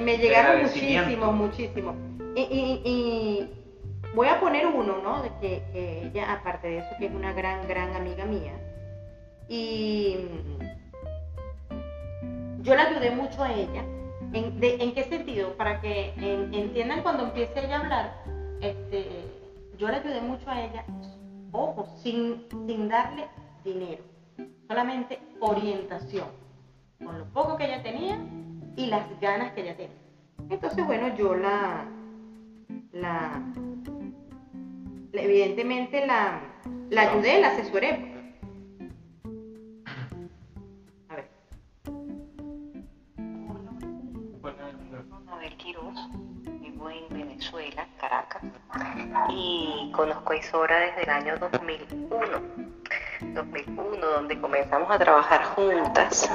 me, 0.01 0.17
llegaron 0.19 0.63
muchísimos, 0.63 1.35
muchísimos. 1.35 1.95
Y, 2.37 2.41
y- 2.43 2.83
y 2.85 3.51
voy 4.15 4.29
a 4.29 4.39
poner 4.39 4.65
uno, 4.67 4.99
¿no? 5.03 5.23
De 5.23 5.31
que, 5.41 5.63
que 5.73 6.07
ella, 6.07 6.33
aparte 6.33 6.69
de 6.69 6.79
eso, 6.79 6.89
que 7.01 7.07
es 7.07 7.13
una 7.13 7.33
gran, 7.33 7.67
gran 7.67 7.97
amiga 7.97 8.25
mía. 8.25 8.53
Y 9.49 10.19
mm, 11.71 12.63
yo 12.63 12.75
la 12.77 12.83
ayudé 12.85 13.11
mucho 13.11 13.43
a 13.43 13.53
ella. 13.53 13.83
¿En, 14.33 14.61
de- 14.61 14.77
¿en 14.83 14.93
qué 14.93 15.05
sentido? 15.05 15.55
Para 15.57 15.81
que 15.81 16.13
en- 16.17 16.53
entiendan 16.53 17.03
cuando 17.03 17.25
empiece 17.25 17.65
ella 17.65 17.79
a 17.79 17.81
hablar, 17.81 18.13
este, 18.61 19.07
yo 19.79 19.89
le 19.89 19.97
ayudé 19.97 20.21
mucho 20.21 20.49
a 20.51 20.63
ella, 20.63 20.85
ojo, 21.53 21.87
sin, 22.03 22.45
sin 22.67 22.89
darle 22.89 23.29
dinero, 23.65 24.05
solamente 24.69 25.19
orientación, 25.41 26.29
con 27.05 27.19
lo 27.19 27.25
poco 27.27 27.57
que 27.57 27.65
ella 27.65 27.83
tenía 27.83 28.19
y 28.77 28.87
las 28.87 29.07
ganas 29.21 29.53
que 29.53 29.63
ella 29.63 29.77
tenía. 29.77 29.97
Entonces, 30.51 30.85
bueno, 30.85 31.15
yo 31.17 31.35
la, 31.35 31.87
la, 32.93 33.43
evidentemente 35.13 36.07
la, 36.07 36.41
la 36.91 37.03
ayudé, 37.03 37.41
la 37.41 37.49
asesoré. 37.49 38.08
Mabel 45.39 45.57
Quiroz, 45.57 45.95
vivo 46.61 46.91
en 46.91 47.09
Venezuela, 47.11 47.87
Caracas, 48.01 48.43
y 49.29 49.89
conozco 49.95 50.33
a 50.33 50.37
Isora 50.37 50.81
desde 50.81 51.05
el 51.05 51.11
año 51.11 51.37
2001. 51.39 52.43
2001, 53.35 54.05
donde 54.05 54.41
comenzamos 54.41 54.91
a 54.91 54.99
trabajar 54.99 55.45
juntas. 55.45 56.29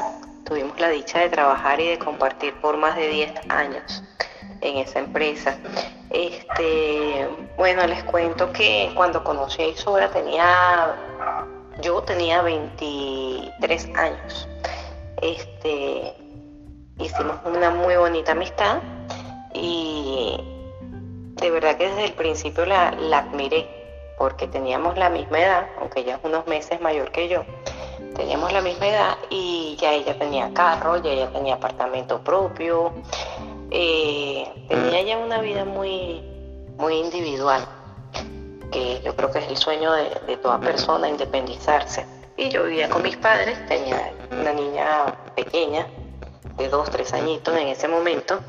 Tuvimos 0.46 0.80
la 0.80 0.88
dicha 0.88 1.20
de 1.20 1.28
trabajar 1.28 1.82
y 1.82 1.90
de 1.90 2.00
compartir 2.00 2.54
por 2.62 2.78
más 2.78 2.96
de 2.96 3.10
10 3.10 3.34
años 3.50 4.02
en 4.62 4.78
esa 4.78 5.00
empresa. 5.00 5.58
Este, 6.10 7.28
bueno, 7.58 7.86
les 7.86 8.06
cuento 8.06 8.54
que 8.54 8.90
cuando 8.96 9.22
conocí 9.22 9.64
a 9.64 9.68
Isora 9.68 10.10
tenía, 10.12 10.96
yo 11.82 12.02
tenía 12.04 12.42
23 12.42 13.90
años. 13.98 14.48
Este, 15.22 16.23
hicimos 17.06 17.38
una 17.46 17.70
muy 17.70 17.96
bonita 17.96 18.32
amistad 18.32 18.80
y 19.54 20.38
de 21.36 21.52
verdad 21.52 21.78
que 21.78 21.88
desde 21.88 22.06
el 22.06 22.14
principio 22.14 22.66
la, 22.66 22.92
la 22.92 23.20
admiré 23.20 23.68
porque 24.18 24.48
teníamos 24.48 24.98
la 24.98 25.10
misma 25.10 25.40
edad, 25.40 25.68
aunque 25.80 26.02
ella 26.02 26.16
es 26.16 26.20
unos 26.24 26.48
meses 26.48 26.80
mayor 26.82 27.12
que 27.12 27.28
yo, 27.28 27.44
teníamos 28.16 28.52
la 28.54 28.62
misma 28.62 28.88
edad 28.88 29.18
y 29.30 29.76
ya 29.80 29.92
ella 29.94 30.18
tenía 30.18 30.54
carro, 30.54 31.02
ya 31.02 31.12
ella 31.12 31.32
tenía 31.32 31.56
apartamento 31.56 32.24
propio, 32.24 32.94
eh, 33.72 34.48
tenía 34.70 35.02
ya 35.02 35.18
una 35.18 35.42
vida 35.42 35.66
muy, 35.66 36.22
muy 36.78 36.96
individual, 36.96 37.66
que 38.72 39.02
yo 39.04 39.16
creo 39.16 39.32
que 39.32 39.40
es 39.40 39.48
el 39.48 39.58
sueño 39.58 39.92
de, 39.92 40.38
toda 40.38 40.60
persona, 40.60 41.10
independizarse. 41.10 42.06
Y 42.38 42.50
yo 42.50 42.64
vivía 42.64 42.90
con 42.90 43.04
mis 43.04 43.16
padres, 43.18 43.64
tenía 43.68 44.12
una 44.32 44.54
niña 44.54 45.06
pequeña, 45.36 45.88
de 46.58 46.70
dos, 46.70 46.90
tres 46.90 47.14
añitos 47.14 47.56
en 47.58 47.68
ese 47.68 47.88
momento, 47.88 48.40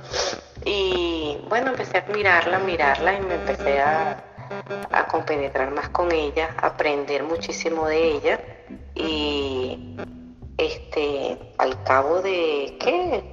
y 0.65 1.39
bueno, 1.49 1.71
empecé 1.71 1.99
a 1.99 2.01
admirarla, 2.01 2.59
mirarla 2.61 3.15
y 3.15 3.21
me 3.21 3.35
empecé 3.35 3.81
a, 3.81 4.25
a 4.91 5.07
compenetrar 5.07 5.71
más 5.71 5.91
con 5.91 6.11
ella, 6.13 6.55
a 6.61 6.69
aprender 6.69 7.23
muchísimo 7.23 7.87
de 7.87 8.13
ella. 8.13 8.41
Y 8.95 9.97
este 10.57 11.39
al 11.59 11.83
cabo 11.83 12.21
de 12.23 12.77
qué 12.81 13.25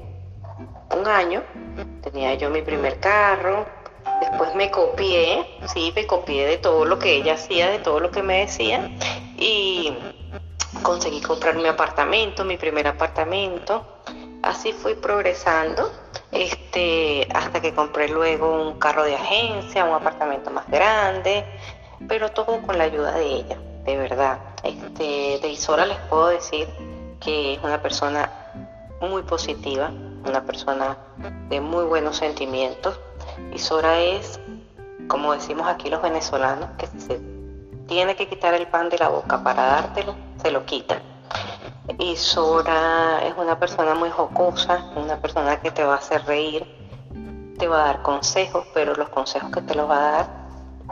un 0.98 1.08
año 1.08 1.44
tenía 2.02 2.34
yo 2.36 2.50
mi 2.50 2.62
primer 2.62 3.00
carro. 3.00 3.66
Después 4.20 4.54
me 4.56 4.70
copié 4.70 5.46
sí 5.74 5.94
me 5.96 6.06
copié 6.06 6.46
de 6.46 6.58
todo 6.58 6.86
lo 6.86 7.00
que 7.00 7.16
ella 7.16 7.34
hacía 7.34 7.70
de 7.70 7.80
todo 7.80 8.00
lo 8.00 8.12
que 8.12 8.24
me 8.24 8.40
decía. 8.40 8.90
Y 9.38 9.98
conseguí 10.84 11.22
comprar 11.22 11.56
mi 11.56 11.68
apartamento 11.68 12.44
mi 12.44 12.58
primer 12.58 12.88
apartamento 12.88 14.01
así 14.44 14.74
fui 14.74 14.96
progresando 14.96 15.92
este 16.32 17.28
hasta 17.34 17.62
que 17.62 17.74
compré 17.74 18.08
luego 18.08 18.62
un 18.62 18.80
carro 18.80 19.04
de 19.04 19.16
agencia 19.16 19.86
un 19.86 19.94
apartamento 19.94 20.50
más 20.50 20.68
grande 20.70 21.46
pero 22.08 22.32
todo 22.32 22.62
con 22.62 22.78
la 22.78 22.86
ayuda 22.86 23.14
de 23.14 23.26
ella 23.26 23.58
de 23.86 23.98
verdad 23.98 24.40
este, 24.64 25.40
de 25.42 25.48
Isora 25.50 25.86
les 25.86 25.98
puedo 26.10 26.28
decir 26.28 26.68
que 27.20 27.54
es 27.54 27.64
una 27.64 27.82
persona 27.82 28.30
muy 29.02 29.24
positiva, 29.24 29.92
una 30.26 30.44
persona 30.46 30.98
de 31.50 31.60
muy 31.62 31.86
buenos 31.86 32.18
sentimientos. 32.18 33.00
Isora 33.54 34.00
es, 34.00 34.40
como 35.08 35.34
decimos 35.34 35.68
aquí 35.68 35.90
los 35.90 36.02
venezolanos, 36.02 36.70
que 36.78 36.88
se 37.00 37.20
tiene 37.88 38.16
que 38.16 38.28
quitar 38.28 38.54
el 38.54 38.68
pan 38.68 38.90
de 38.90 38.98
la 38.98 39.10
boca 39.10 39.44
para 39.44 39.64
dártelo, 39.64 40.16
se 40.42 40.52
lo 40.52 40.66
quita. 41.94 42.04
Isora 42.04 43.22
es 43.26 43.34
una 43.38 43.60
persona 43.60 43.94
muy 43.96 44.10
jocosa, 44.10 44.92
una 44.96 45.18
persona 45.18 45.60
que 45.62 45.72
te 45.72 45.84
va 45.84 45.96
a 45.96 45.98
hacer 45.98 46.24
reír, 46.26 46.66
te 47.58 47.68
va 47.68 47.84
a 47.84 47.86
dar 47.86 48.02
consejos, 48.02 48.66
pero 48.74 48.96
los 48.96 49.10
consejos 49.10 49.52
que 49.52 49.62
te 49.62 49.76
los 49.76 49.90
va 49.90 49.98
a 49.98 50.12
dar, 50.12 50.30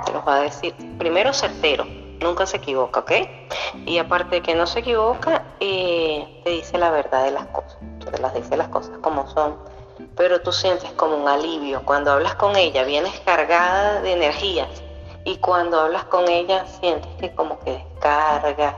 te 0.06 0.14
los 0.14 0.28
va 0.28 0.36
a 0.36 0.42
decir 0.42 0.76
primero 0.98 1.34
certero, 1.34 1.86
nunca 2.22 2.46
se 2.46 2.58
equivoca, 2.58 3.02
¿ok? 3.02 3.12
Y 3.86 3.98
aparte 3.98 4.38
de 4.38 4.42
que 4.42 4.56
no 4.56 4.68
se 4.68 4.80
equivoca, 4.80 5.44
eh, 5.60 6.42
te 6.44 6.52
dice 6.52 6.78
la 6.78 6.92
verdad 6.92 7.26
de 7.26 7.32
las 7.32 7.46
cosas, 7.48 7.78
te 8.12 8.20
las 8.20 8.34
dice 8.34 8.58
las 8.58 8.68
cosas 8.70 8.98
como 9.02 9.28
son, 9.30 9.56
pero 10.16 10.42
tú 10.42 10.52
sientes 10.52 10.92
como 10.94 11.18
un 11.18 11.28
alivio. 11.28 11.82
Cuando 11.86 12.12
hablas 12.12 12.36
con 12.36 12.56
ella, 12.56 12.84
vienes 12.84 13.20
cargada 13.22 14.02
de 14.02 14.14
energías 14.14 14.70
y 15.26 15.38
cuando 15.38 15.80
hablas 15.80 16.06
con 16.06 16.28
ella, 16.28 16.66
sientes 16.66 17.10
que 17.20 17.34
como 17.36 17.60
que 17.60 17.72
descargas, 17.72 18.76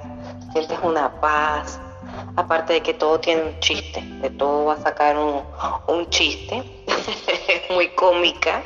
sientes 0.54 0.78
una 0.84 1.12
paz. 1.22 1.80
Aparte 2.36 2.74
de 2.74 2.82
que 2.82 2.94
todo 2.94 3.20
tiene 3.20 3.44
un 3.44 3.60
chiste, 3.60 4.02
de 4.02 4.30
todo 4.30 4.66
va 4.66 4.74
a 4.74 4.82
sacar 4.82 5.18
un, 5.18 5.44
un 5.88 6.10
chiste, 6.10 6.64
muy 7.70 7.90
cómica, 7.90 8.64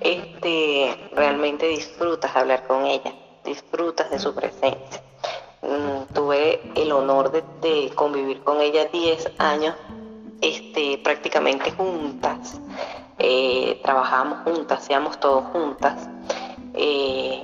este, 0.00 0.96
realmente 1.14 1.66
disfrutas 1.66 2.34
hablar 2.36 2.66
con 2.66 2.86
ella 2.86 3.12
disfrutas 3.46 4.10
de 4.10 4.18
su 4.18 4.34
presencia. 4.34 5.02
Mm, 5.62 6.12
tuve 6.12 6.60
el 6.74 6.92
honor 6.92 7.32
de, 7.32 7.90
convivir 7.94 8.42
con 8.42 8.60
ella 8.60 8.84
10 8.86 9.32
años 9.38 9.74
este, 10.42 10.98
prácticamente 10.98 11.70
juntas. 11.72 12.60
Eh, 13.18 13.80
trabajábamos 13.82 14.40
juntas, 14.44 14.80
hacíamos 14.80 15.18
todo 15.18 15.42
juntas. 15.52 16.08
Eh, 16.74 17.42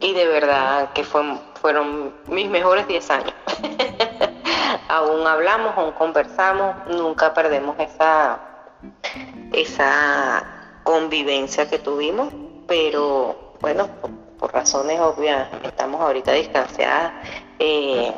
y 0.00 0.12
de 0.12 0.26
verdad 0.26 0.92
que 0.92 1.04
fue, 1.04 1.22
fueron 1.60 2.14
mis 2.26 2.50
mejores 2.50 2.88
10 2.88 3.10
años. 3.10 3.29
Aún 4.90 5.26
hablamos, 5.26 5.76
aún 5.76 5.92
conversamos, 5.92 6.74
nunca 6.88 7.32
perdemos 7.32 7.76
esa, 7.78 8.40
esa 9.52 10.44
convivencia 10.82 11.68
que 11.68 11.78
tuvimos, 11.78 12.32
pero 12.66 13.54
bueno, 13.60 13.88
por 14.38 14.52
razones 14.52 14.98
obvias 15.00 15.48
estamos 15.62 16.00
ahorita 16.00 16.32
distanciadas. 16.32 17.12
Eh, 17.58 18.12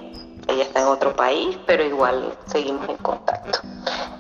ella 0.49 0.65
está 0.65 0.81
en 0.81 0.89
otro 0.89 1.15
país, 1.15 1.57
pero 1.67 1.85
igual 1.85 2.37
seguimos 2.47 2.89
en 2.89 2.97
contacto. 2.97 3.61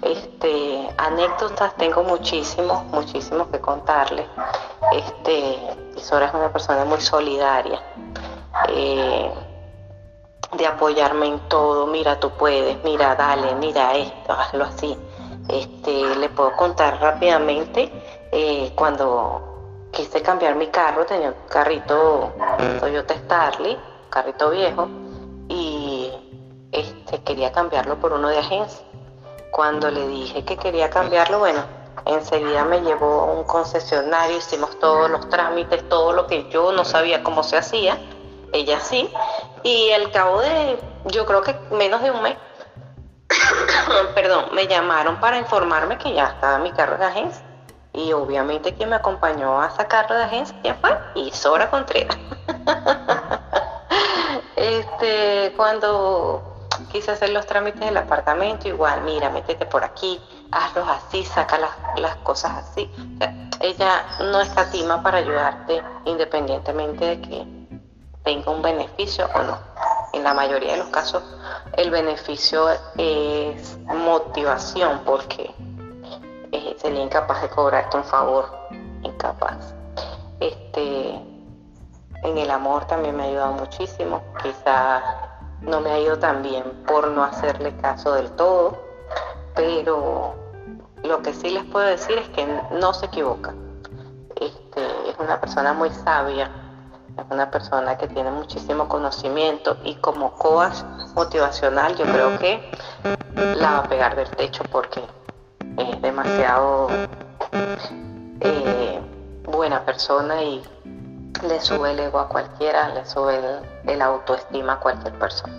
Este, 0.02 0.88
anécdotas 0.98 1.74
tengo 1.76 2.04
muchísimos, 2.04 2.84
muchísimos 2.86 3.48
que 3.48 3.60
contarles. 3.60 4.26
Este, 4.92 5.58
Isora 5.96 6.26
es 6.26 6.34
una 6.34 6.52
persona 6.52 6.84
muy 6.84 7.00
solidaria, 7.00 7.82
eh, 8.68 9.32
de 10.56 10.66
apoyarme 10.66 11.26
en 11.26 11.40
todo. 11.48 11.86
Mira, 11.86 12.18
tú 12.20 12.30
puedes, 12.30 12.82
mira, 12.84 13.14
dale, 13.14 13.54
mira 13.56 13.96
esto, 13.96 14.32
hazlo 14.32 14.64
así. 14.64 14.96
Este, 15.48 16.14
le 16.16 16.28
puedo 16.28 16.52
contar 16.56 17.00
rápidamente 17.00 17.90
eh, 18.30 18.72
cuando 18.74 19.88
quise 19.90 20.22
cambiar 20.22 20.54
mi 20.54 20.68
carro, 20.68 21.04
tenía 21.04 21.28
un 21.28 21.48
carrito 21.48 22.32
Toyota 22.80 23.14
Starley, 23.14 23.78
carrito 24.08 24.50
viejo, 24.50 24.88
y 25.48 26.10
este, 26.70 27.22
quería 27.22 27.52
cambiarlo 27.52 27.98
por 27.98 28.12
uno 28.12 28.28
de 28.28 28.38
agencia. 28.38 28.84
Cuando 29.50 29.90
le 29.90 30.08
dije 30.08 30.44
que 30.44 30.56
quería 30.56 30.88
cambiarlo, 30.88 31.40
bueno, 31.40 31.62
enseguida 32.06 32.64
me 32.64 32.80
llevó 32.80 33.20
a 33.20 33.24
un 33.32 33.44
concesionario, 33.44 34.38
hicimos 34.38 34.78
todos 34.78 35.10
los 35.10 35.28
trámites, 35.28 35.86
todo 35.88 36.12
lo 36.12 36.26
que 36.26 36.48
yo 36.48 36.72
no 36.72 36.84
sabía 36.84 37.22
cómo 37.22 37.42
se 37.42 37.58
hacía, 37.58 37.98
ella 38.52 38.80
sí, 38.80 39.12
y 39.62 39.92
al 39.92 40.10
cabo 40.10 40.40
de, 40.40 40.78
yo 41.06 41.26
creo 41.26 41.42
que 41.42 41.54
menos 41.70 42.02
de 42.02 42.10
un 42.10 42.22
mes, 42.22 42.36
perdón, 44.14 44.46
me 44.52 44.66
llamaron 44.66 45.20
para 45.20 45.38
informarme 45.38 45.98
que 45.98 46.12
ya 46.12 46.28
estaba 46.28 46.58
mi 46.58 46.72
carro 46.72 46.98
de 46.98 47.04
agencia 47.04 47.44
y 47.92 48.12
obviamente 48.12 48.74
quien 48.74 48.88
me 48.88 48.96
acompañó 48.96 49.60
a 49.60 49.70
sacarlo 49.70 50.16
de 50.16 50.24
agencia 50.24 50.76
fue 50.80 50.98
Isora 51.14 51.70
Contreras. 51.70 52.16
este, 54.56 55.52
cuando 55.56 56.68
quise 56.90 57.10
hacer 57.10 57.30
los 57.30 57.46
trámites 57.46 57.80
del 57.80 57.96
apartamento, 57.96 58.68
igual, 58.68 59.02
mira, 59.02 59.30
métete 59.30 59.66
por 59.66 59.84
aquí, 59.84 60.20
hazlos 60.50 60.88
así, 60.88 61.24
saca 61.24 61.58
las, 61.58 61.70
las 61.96 62.16
cosas 62.16 62.52
así. 62.52 62.90
ella 63.60 64.04
no 64.20 64.40
escatima 64.40 65.02
para 65.02 65.18
ayudarte 65.18 65.82
independientemente 66.06 67.04
de 67.04 67.20
que 67.20 67.61
tenga 68.24 68.50
un 68.50 68.62
beneficio 68.62 69.28
o 69.34 69.42
no. 69.42 69.58
En 70.12 70.24
la 70.24 70.34
mayoría 70.34 70.72
de 70.72 70.78
los 70.78 70.88
casos 70.88 71.22
el 71.76 71.90
beneficio 71.90 72.68
es 72.98 73.78
motivación 73.86 75.00
porque 75.06 75.54
eh, 76.52 76.76
sería 76.78 77.02
incapaz 77.02 77.40
de 77.42 77.48
cobrarte 77.48 77.96
un 77.96 78.04
favor, 78.04 78.50
incapaz. 79.02 79.74
Este, 80.40 81.20
En 82.24 82.38
el 82.38 82.50
amor 82.50 82.84
también 82.86 83.16
me 83.16 83.24
ha 83.24 83.26
ayudado 83.26 83.52
muchísimo. 83.54 84.22
Quizás 84.42 85.02
no 85.62 85.80
me 85.80 85.90
ha 85.90 85.98
ido 85.98 86.18
tan 86.18 86.42
bien 86.42 86.84
por 86.86 87.08
no 87.08 87.24
hacerle 87.24 87.74
caso 87.78 88.12
del 88.12 88.30
todo, 88.32 88.76
pero 89.54 90.34
lo 91.02 91.22
que 91.22 91.32
sí 91.32 91.50
les 91.50 91.64
puedo 91.64 91.86
decir 91.86 92.18
es 92.18 92.28
que 92.28 92.46
no 92.72 92.92
se 92.92 93.06
equivoca. 93.06 93.54
Este, 94.36 95.10
es 95.10 95.16
una 95.18 95.40
persona 95.40 95.72
muy 95.72 95.90
sabia, 95.90 96.50
es 97.18 97.24
una 97.30 97.50
persona 97.50 97.96
que 97.98 98.08
tiene 98.08 98.30
muchísimo 98.30 98.88
conocimiento 98.88 99.76
y 99.84 99.94
como 99.96 100.32
coach 100.32 100.82
motivacional 101.14 101.96
yo 101.96 102.04
creo 102.04 102.38
que 102.38 102.70
la 103.56 103.72
va 103.72 103.78
a 103.78 103.88
pegar 103.88 104.16
del 104.16 104.30
techo 104.30 104.64
porque 104.70 105.02
es 105.76 106.02
demasiado 106.02 106.88
eh, 108.40 109.00
buena 109.44 109.84
persona 109.84 110.42
y 110.42 110.62
le 111.46 111.60
sube 111.60 111.90
el 111.90 112.00
ego 112.00 112.20
a 112.20 112.28
cualquiera, 112.28 112.88
le 112.90 113.04
sube 113.04 113.36
el, 113.36 113.90
el 113.90 114.02
autoestima 114.02 114.74
a 114.74 114.80
cualquier 114.80 115.14
persona. 115.18 115.54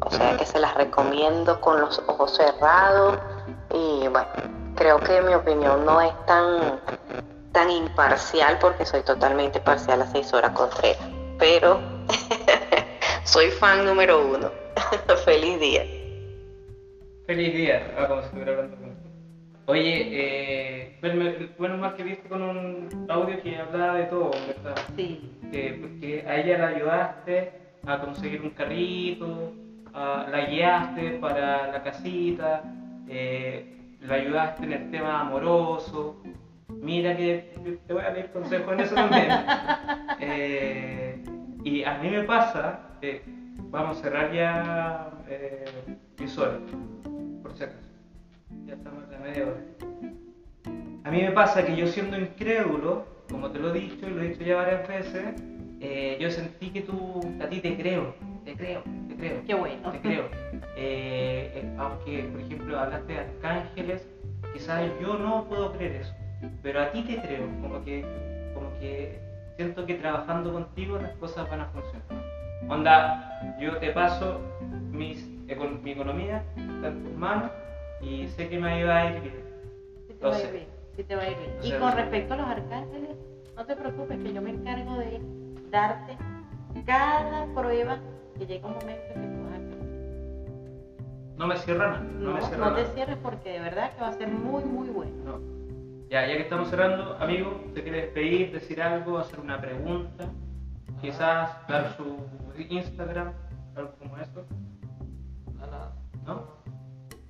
O 0.00 0.10
sea 0.10 0.36
que 0.36 0.44
se 0.46 0.60
las 0.60 0.74
recomiendo 0.74 1.60
con 1.60 1.80
los 1.80 2.02
ojos 2.06 2.36
cerrados 2.36 3.18
y 3.72 4.06
bueno, 4.08 4.28
creo 4.76 4.98
que 5.00 5.20
mi 5.22 5.34
opinión 5.34 5.84
no 5.84 6.00
es 6.00 6.12
tan 6.26 6.80
tan 7.56 7.70
imparcial 7.70 8.58
porque 8.60 8.84
soy 8.84 9.00
totalmente 9.02 9.60
parcial 9.60 10.02
a 10.02 10.06
seis 10.06 10.30
horas 10.34 10.50
Contreras, 10.50 11.08
pero 11.38 11.80
soy 13.24 13.48
fan 13.48 13.86
número 13.86 14.26
uno. 14.28 14.50
Feliz 15.24 15.58
día. 15.58 15.82
Feliz 17.26 17.54
día, 17.54 17.94
ah, 17.98 18.08
como 18.08 18.20
si 18.20 18.26
estuviera 18.26 18.52
hablando. 18.52 18.76
Oye, 19.64 19.94
eh, 20.12 20.98
bueno, 21.56 21.78
más 21.78 21.94
que 21.94 22.02
viste 22.02 22.28
con 22.28 22.42
un 22.42 23.06
audio 23.08 23.42
que 23.42 23.56
hablaba 23.58 23.94
de 23.94 24.04
todo, 24.04 24.32
¿verdad? 24.46 24.76
Sí. 24.94 25.38
Que, 25.50 25.96
que 25.98 26.24
a 26.28 26.36
ella 26.36 26.58
la 26.58 26.68
ayudaste 26.76 27.52
a 27.86 27.98
conseguir 28.02 28.42
un 28.42 28.50
carrito, 28.50 29.54
a- 29.94 30.26
la 30.30 30.44
guiaste 30.44 31.12
para 31.22 31.68
la 31.72 31.82
casita, 31.82 32.62
eh, 33.08 33.72
la 34.02 34.14
ayudaste 34.16 34.62
en 34.64 34.72
el 34.74 34.90
tema 34.90 35.22
amoroso. 35.22 36.16
Mira 36.86 37.16
que 37.16 37.50
te 37.84 37.92
voy 37.92 38.04
a 38.04 38.14
pedir 38.14 38.30
consejo 38.30 38.72
en 38.72 38.80
eso 38.80 38.94
también. 38.94 39.28
Eh, 40.20 41.18
y 41.64 41.82
a 41.82 41.98
mí 41.98 42.08
me 42.10 42.22
pasa, 42.22 42.78
eh, 43.02 43.22
vamos 43.70 43.98
a 43.98 44.02
cerrar 44.02 44.32
ya 44.32 45.10
eh, 45.28 45.64
visor, 46.16 46.60
por 47.42 47.52
si 47.56 47.64
acaso. 47.64 47.88
Ya 48.66 48.74
estamos 48.74 49.02
en 49.04 49.10
la 49.10 49.18
media 49.18 49.46
hora. 49.46 49.60
A 51.02 51.10
mí 51.10 51.22
me 51.22 51.32
pasa 51.32 51.66
que 51.66 51.74
yo 51.74 51.88
siendo 51.88 52.18
incrédulo, 52.18 53.04
como 53.28 53.50
te 53.50 53.58
lo 53.58 53.74
he 53.74 53.80
dicho 53.80 54.06
y 54.06 54.10
lo 54.10 54.22
he 54.22 54.28
dicho 54.28 54.44
ya 54.44 54.56
varias 54.56 54.86
veces, 54.86 55.42
eh, 55.80 56.16
yo 56.20 56.30
sentí 56.30 56.70
que 56.70 56.82
tú, 56.82 57.20
a 57.42 57.48
ti 57.48 57.60
te 57.60 57.76
creo, 57.76 58.14
te 58.44 58.54
creo, 58.54 58.82
te 59.08 59.16
creo. 59.16 59.42
Qué 59.44 59.54
bueno. 59.54 59.90
Te 59.90 60.00
creo. 60.00 60.28
Aunque, 61.78 62.22
por 62.30 62.40
ejemplo, 62.40 62.78
hablaste 62.78 63.12
de 63.12 63.18
arcángeles, 63.18 64.08
quizás 64.52 64.88
yo 65.00 65.18
no 65.18 65.46
puedo 65.48 65.72
creer 65.72 65.96
eso, 65.96 66.14
pero 66.62 66.80
a 66.82 66.90
ti 66.92 67.02
te 67.02 67.20
creo, 67.20 67.46
como 67.60 67.84
que, 67.84 68.04
como 68.54 68.68
que 68.80 69.18
siento 69.56 69.86
que 69.86 69.94
trabajando 69.94 70.52
contigo 70.52 70.98
las 70.98 71.12
cosas 71.16 71.48
van 71.50 71.60
a 71.62 71.66
funcionar. 71.66 72.06
Onda, 72.68 73.56
yo 73.60 73.76
te 73.78 73.90
paso 73.90 74.40
mis, 74.90 75.26
econ- 75.46 75.80
mi 75.82 75.92
economía, 75.92 76.42
está 76.56 76.88
en 76.88 77.02
tus 77.04 77.16
manos 77.16 77.50
y 78.00 78.26
sé 78.28 78.48
que 78.48 78.58
me 78.58 78.84
va 78.84 78.96
a 78.98 79.06
ir 79.16 79.20
bien. 79.22 79.44
Sí 80.08 80.14
te 80.14 80.24
va 80.26 80.34
a 80.34 80.40
ir 80.40 80.52
bien, 80.52 80.66
sí 80.96 81.04
te 81.04 81.16
va 81.16 81.22
a 81.22 81.30
ir 81.30 81.36
bien. 81.38 81.50
Y 81.62 81.72
con 81.78 81.92
respecto 81.92 82.34
a 82.34 82.36
los 82.38 82.46
arcángeles, 82.46 83.16
no 83.54 83.64
te 83.64 83.76
preocupes 83.76 84.18
que 84.22 84.32
yo 84.32 84.42
me 84.42 84.50
encargo 84.50 84.96
de 84.98 85.20
darte 85.70 86.16
cada 86.84 87.46
prueba 87.54 87.98
que 88.38 88.46
llega 88.46 88.66
un 88.68 88.74
momento 88.74 89.02
en 89.14 89.20
que 89.22 89.26
tú 89.28 89.42
vas 89.44 89.52
a. 89.52 91.36
No 91.38 91.46
me 91.46 91.56
cierra 91.56 91.88
nada, 91.88 92.00
no, 92.00 92.20
No, 92.30 92.34
me 92.34 92.42
cierra 92.42 92.64
no 92.70 92.74
te 92.74 92.84
cierres 92.86 93.16
porque 93.22 93.50
de 93.52 93.60
verdad 93.60 93.92
que 93.94 94.00
va 94.00 94.08
a 94.08 94.12
ser 94.12 94.28
muy, 94.28 94.64
muy 94.64 94.88
bueno. 94.88 95.12
No. 95.24 95.55
Ya, 96.08 96.24
ya 96.26 96.36
que 96.36 96.42
estamos 96.42 96.68
cerrando, 96.68 97.16
amigo, 97.18 97.60
¿te 97.74 97.82
quiere 97.82 98.02
despedir, 98.02 98.52
decir 98.52 98.80
algo, 98.80 99.18
hacer 99.18 99.40
una 99.40 99.60
pregunta? 99.60 100.30
Quizás 101.00 101.66
dar 101.66 101.96
su 101.96 102.16
Instagram, 102.68 103.32
algo 103.74 103.92
como 103.98 104.16
eso, 104.18 104.46
Nada. 105.58 105.92
¿no? 106.24 106.44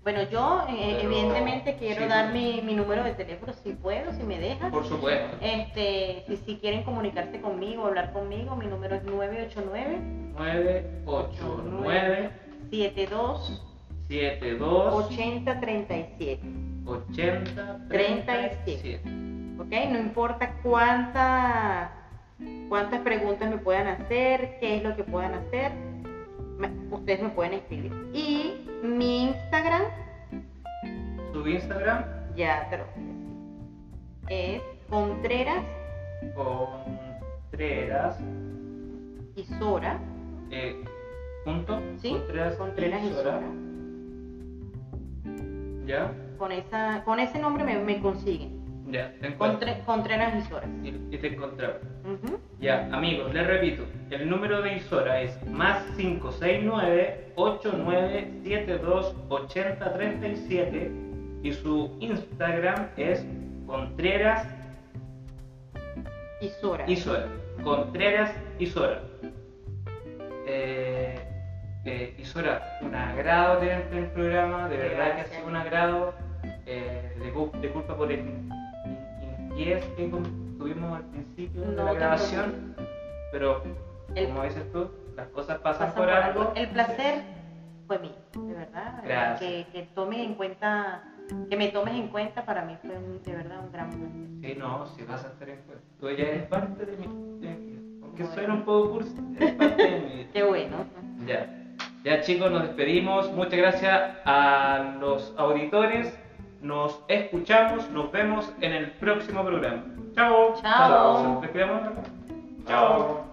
Bueno, 0.02 0.22
yo 0.30 0.66
eh, 0.68 1.00
evidentemente 1.02 1.76
quiero 1.76 2.02
sí, 2.02 2.08
dar 2.08 2.32
mi, 2.32 2.60
mi 2.62 2.74
número 2.74 3.02
de 3.02 3.14
teléfono 3.14 3.54
si 3.54 3.72
puedo, 3.72 4.12
si 4.12 4.22
me 4.22 4.38
dejas. 4.38 4.70
Por 4.70 4.84
supuesto. 4.84 5.36
Este, 5.40 6.22
si, 6.26 6.36
si 6.36 6.56
quieren 6.58 6.84
comunicarse 6.84 7.40
conmigo, 7.40 7.86
hablar 7.86 8.12
conmigo, 8.12 8.54
mi 8.56 8.66
número 8.66 8.96
es 8.96 9.04
989 9.04 9.98
989 10.36 12.30
72 12.70 13.62
72 14.08 14.94
8037. 14.94 16.65
80 16.86 17.88
37. 17.88 19.00
¿Ok? 19.58 19.72
No 19.90 19.98
importa 19.98 20.52
cuántas 20.62 21.90
cuántas 22.68 23.00
preguntas 23.00 23.48
me 23.50 23.58
puedan 23.58 23.86
hacer, 23.86 24.58
qué 24.60 24.76
es 24.76 24.82
lo 24.82 24.94
que 24.94 25.04
puedan 25.04 25.34
hacer, 25.34 25.72
ustedes 26.90 27.22
me 27.22 27.30
pueden 27.30 27.54
escribir. 27.54 27.92
Y 28.12 28.54
mi 28.82 29.24
Instagram, 29.28 29.82
Su 31.32 31.46
Instagram 31.48 32.04
ya 32.36 32.68
te 32.70 32.78
lo 32.78 32.84
voy 32.84 32.92
a 32.92 32.96
decir, 32.98 33.26
es 34.28 34.62
Contreras 34.88 35.64
Contreras 36.34 38.18
y 39.36 39.44
Sora. 39.58 39.98
eh, 40.50 40.84
punto 41.44 41.80
¿Sí? 42.00 42.10
Contreras, 42.10 42.56
Contreras 42.56 43.02
y 43.04 43.08
Sora. 43.10 43.40
Sora. 43.40 43.46
Ya, 45.86 46.12
Con, 46.38 46.52
esa, 46.52 47.02
con 47.04 47.18
ese 47.20 47.38
nombre 47.38 47.64
me, 47.64 47.78
me 47.78 48.00
consiguen. 48.00 48.64
ya, 48.90 49.12
te 49.20 49.26
encuentro. 49.28 49.58
Contre- 49.66 49.82
Contreras 49.84 50.34
y 50.36 50.42
Sora. 50.48 50.66
Y, 50.82 50.88
y 51.14 51.18
te 51.18 51.26
encontraba. 51.34 51.74
Ujú. 52.04 52.38
Ya, 52.60 52.88
amigos, 52.92 53.32
les 53.34 53.46
repito, 53.46 53.84
el 54.10 54.28
número 54.30 54.62
de 54.62 54.76
Isora 54.76 55.20
es 55.22 55.36
más 55.48 55.82
569-8972-8037 59.76 61.40
y 61.42 61.52
su 61.52 61.96
Instagram 62.00 62.88
es 62.96 63.24
Contreras 63.66 64.46
Y 66.40 66.48
Sora. 66.48 66.84
Isora. 66.88 67.26
Contreras 67.62 68.30
Isora. 68.58 69.00
Eh, 70.46 71.18
eh, 71.84 72.14
Isora, 72.18 72.78
un 72.82 72.94
agrado 72.94 73.58
tenerte 73.58 73.96
en 73.96 74.04
el 74.04 74.10
programa, 74.10 74.68
de 74.68 74.76
verdad 74.76 75.14
que 75.16 75.20
ha 75.22 75.24
sido 75.26 75.46
un 75.46 75.56
agrado. 75.56 76.14
Eh, 76.66 77.12
de, 77.18 77.58
de 77.60 77.70
culpa 77.72 77.96
por 77.96 78.10
el 78.10 78.18
in- 78.20 78.50
in- 79.22 79.50
inquies 79.52 79.84
que 79.96 80.08
tuvimos 80.58 80.96
al 80.96 81.04
principio 81.04 81.60
de 81.62 81.76
No 81.76 81.84
la 81.84 81.90
te 81.92 81.96
grabación, 81.98 82.74
pero 83.30 83.62
El- 84.14 84.26
como 84.26 84.42
dices 84.42 84.70
tú, 84.72 84.90
las 85.14 85.28
cosas 85.28 85.58
pasan, 85.58 85.88
Pasan 85.88 85.94
por, 85.94 86.06
por 86.12 86.14
algo. 86.22 86.40
algo. 86.40 86.52
El 86.56 86.68
placer 86.68 87.22
fue 87.86 87.98
mío, 88.00 88.10
de 88.34 88.54
verdad. 88.54 89.00
Gracias. 89.04 89.38
Que, 89.40 89.66
que 89.72 89.82
tomes 89.94 90.18
en 90.18 90.34
cuenta, 90.34 91.04
que 91.48 91.56
me 91.56 91.68
tomes 91.68 91.94
en 91.94 92.08
cuenta 92.08 92.44
para 92.44 92.64
mí 92.64 92.76
fue 92.82 92.96
un- 92.96 93.22
de 93.22 93.32
verdad 93.32 93.60
un 93.64 93.70
gran 93.72 93.88
placer. 93.90 94.08
Sí, 94.54 94.58
no, 94.58 94.86
si 94.88 95.02
vas 95.04 95.24
a 95.24 95.28
estar 95.28 95.48
en 95.48 95.60
cuenta. 95.62 95.84
Tú 96.00 96.10
ya 96.10 96.24
eres 96.24 96.42
parte 96.48 96.84
de 96.84 96.96
mi, 96.96 97.06
de. 97.40 97.48
Aunque 98.02 98.22
Bueno. 98.24 98.34
suena 98.34 98.54
un 98.54 98.64
poco 98.64 98.90
cursi, 98.90 99.14
eres 99.36 99.52
parte 99.52 99.82
de 99.82 100.00
mi. 100.00 100.24
Qué 100.32 100.42
bueno. 100.42 100.76
Ya. 101.26 101.46
Ya 102.04 102.20
chicos, 102.22 102.50
nos 102.50 102.62
despedimos. 102.62 103.32
Muchas 103.32 103.56
gracias 103.58 104.16
a 104.24 104.96
los 105.00 105.32
auditores. 105.38 106.18
Nos 106.60 107.00
escuchamos, 107.08 107.90
nos 107.90 108.12
vemos 108.12 108.52
en 108.60 108.72
el 108.72 108.90
próximo 108.92 109.44
programa. 109.44 109.82
Chao. 110.14 110.54
Chao. 110.60 111.40
Chao. 112.66 112.66
Chao. 112.66 113.26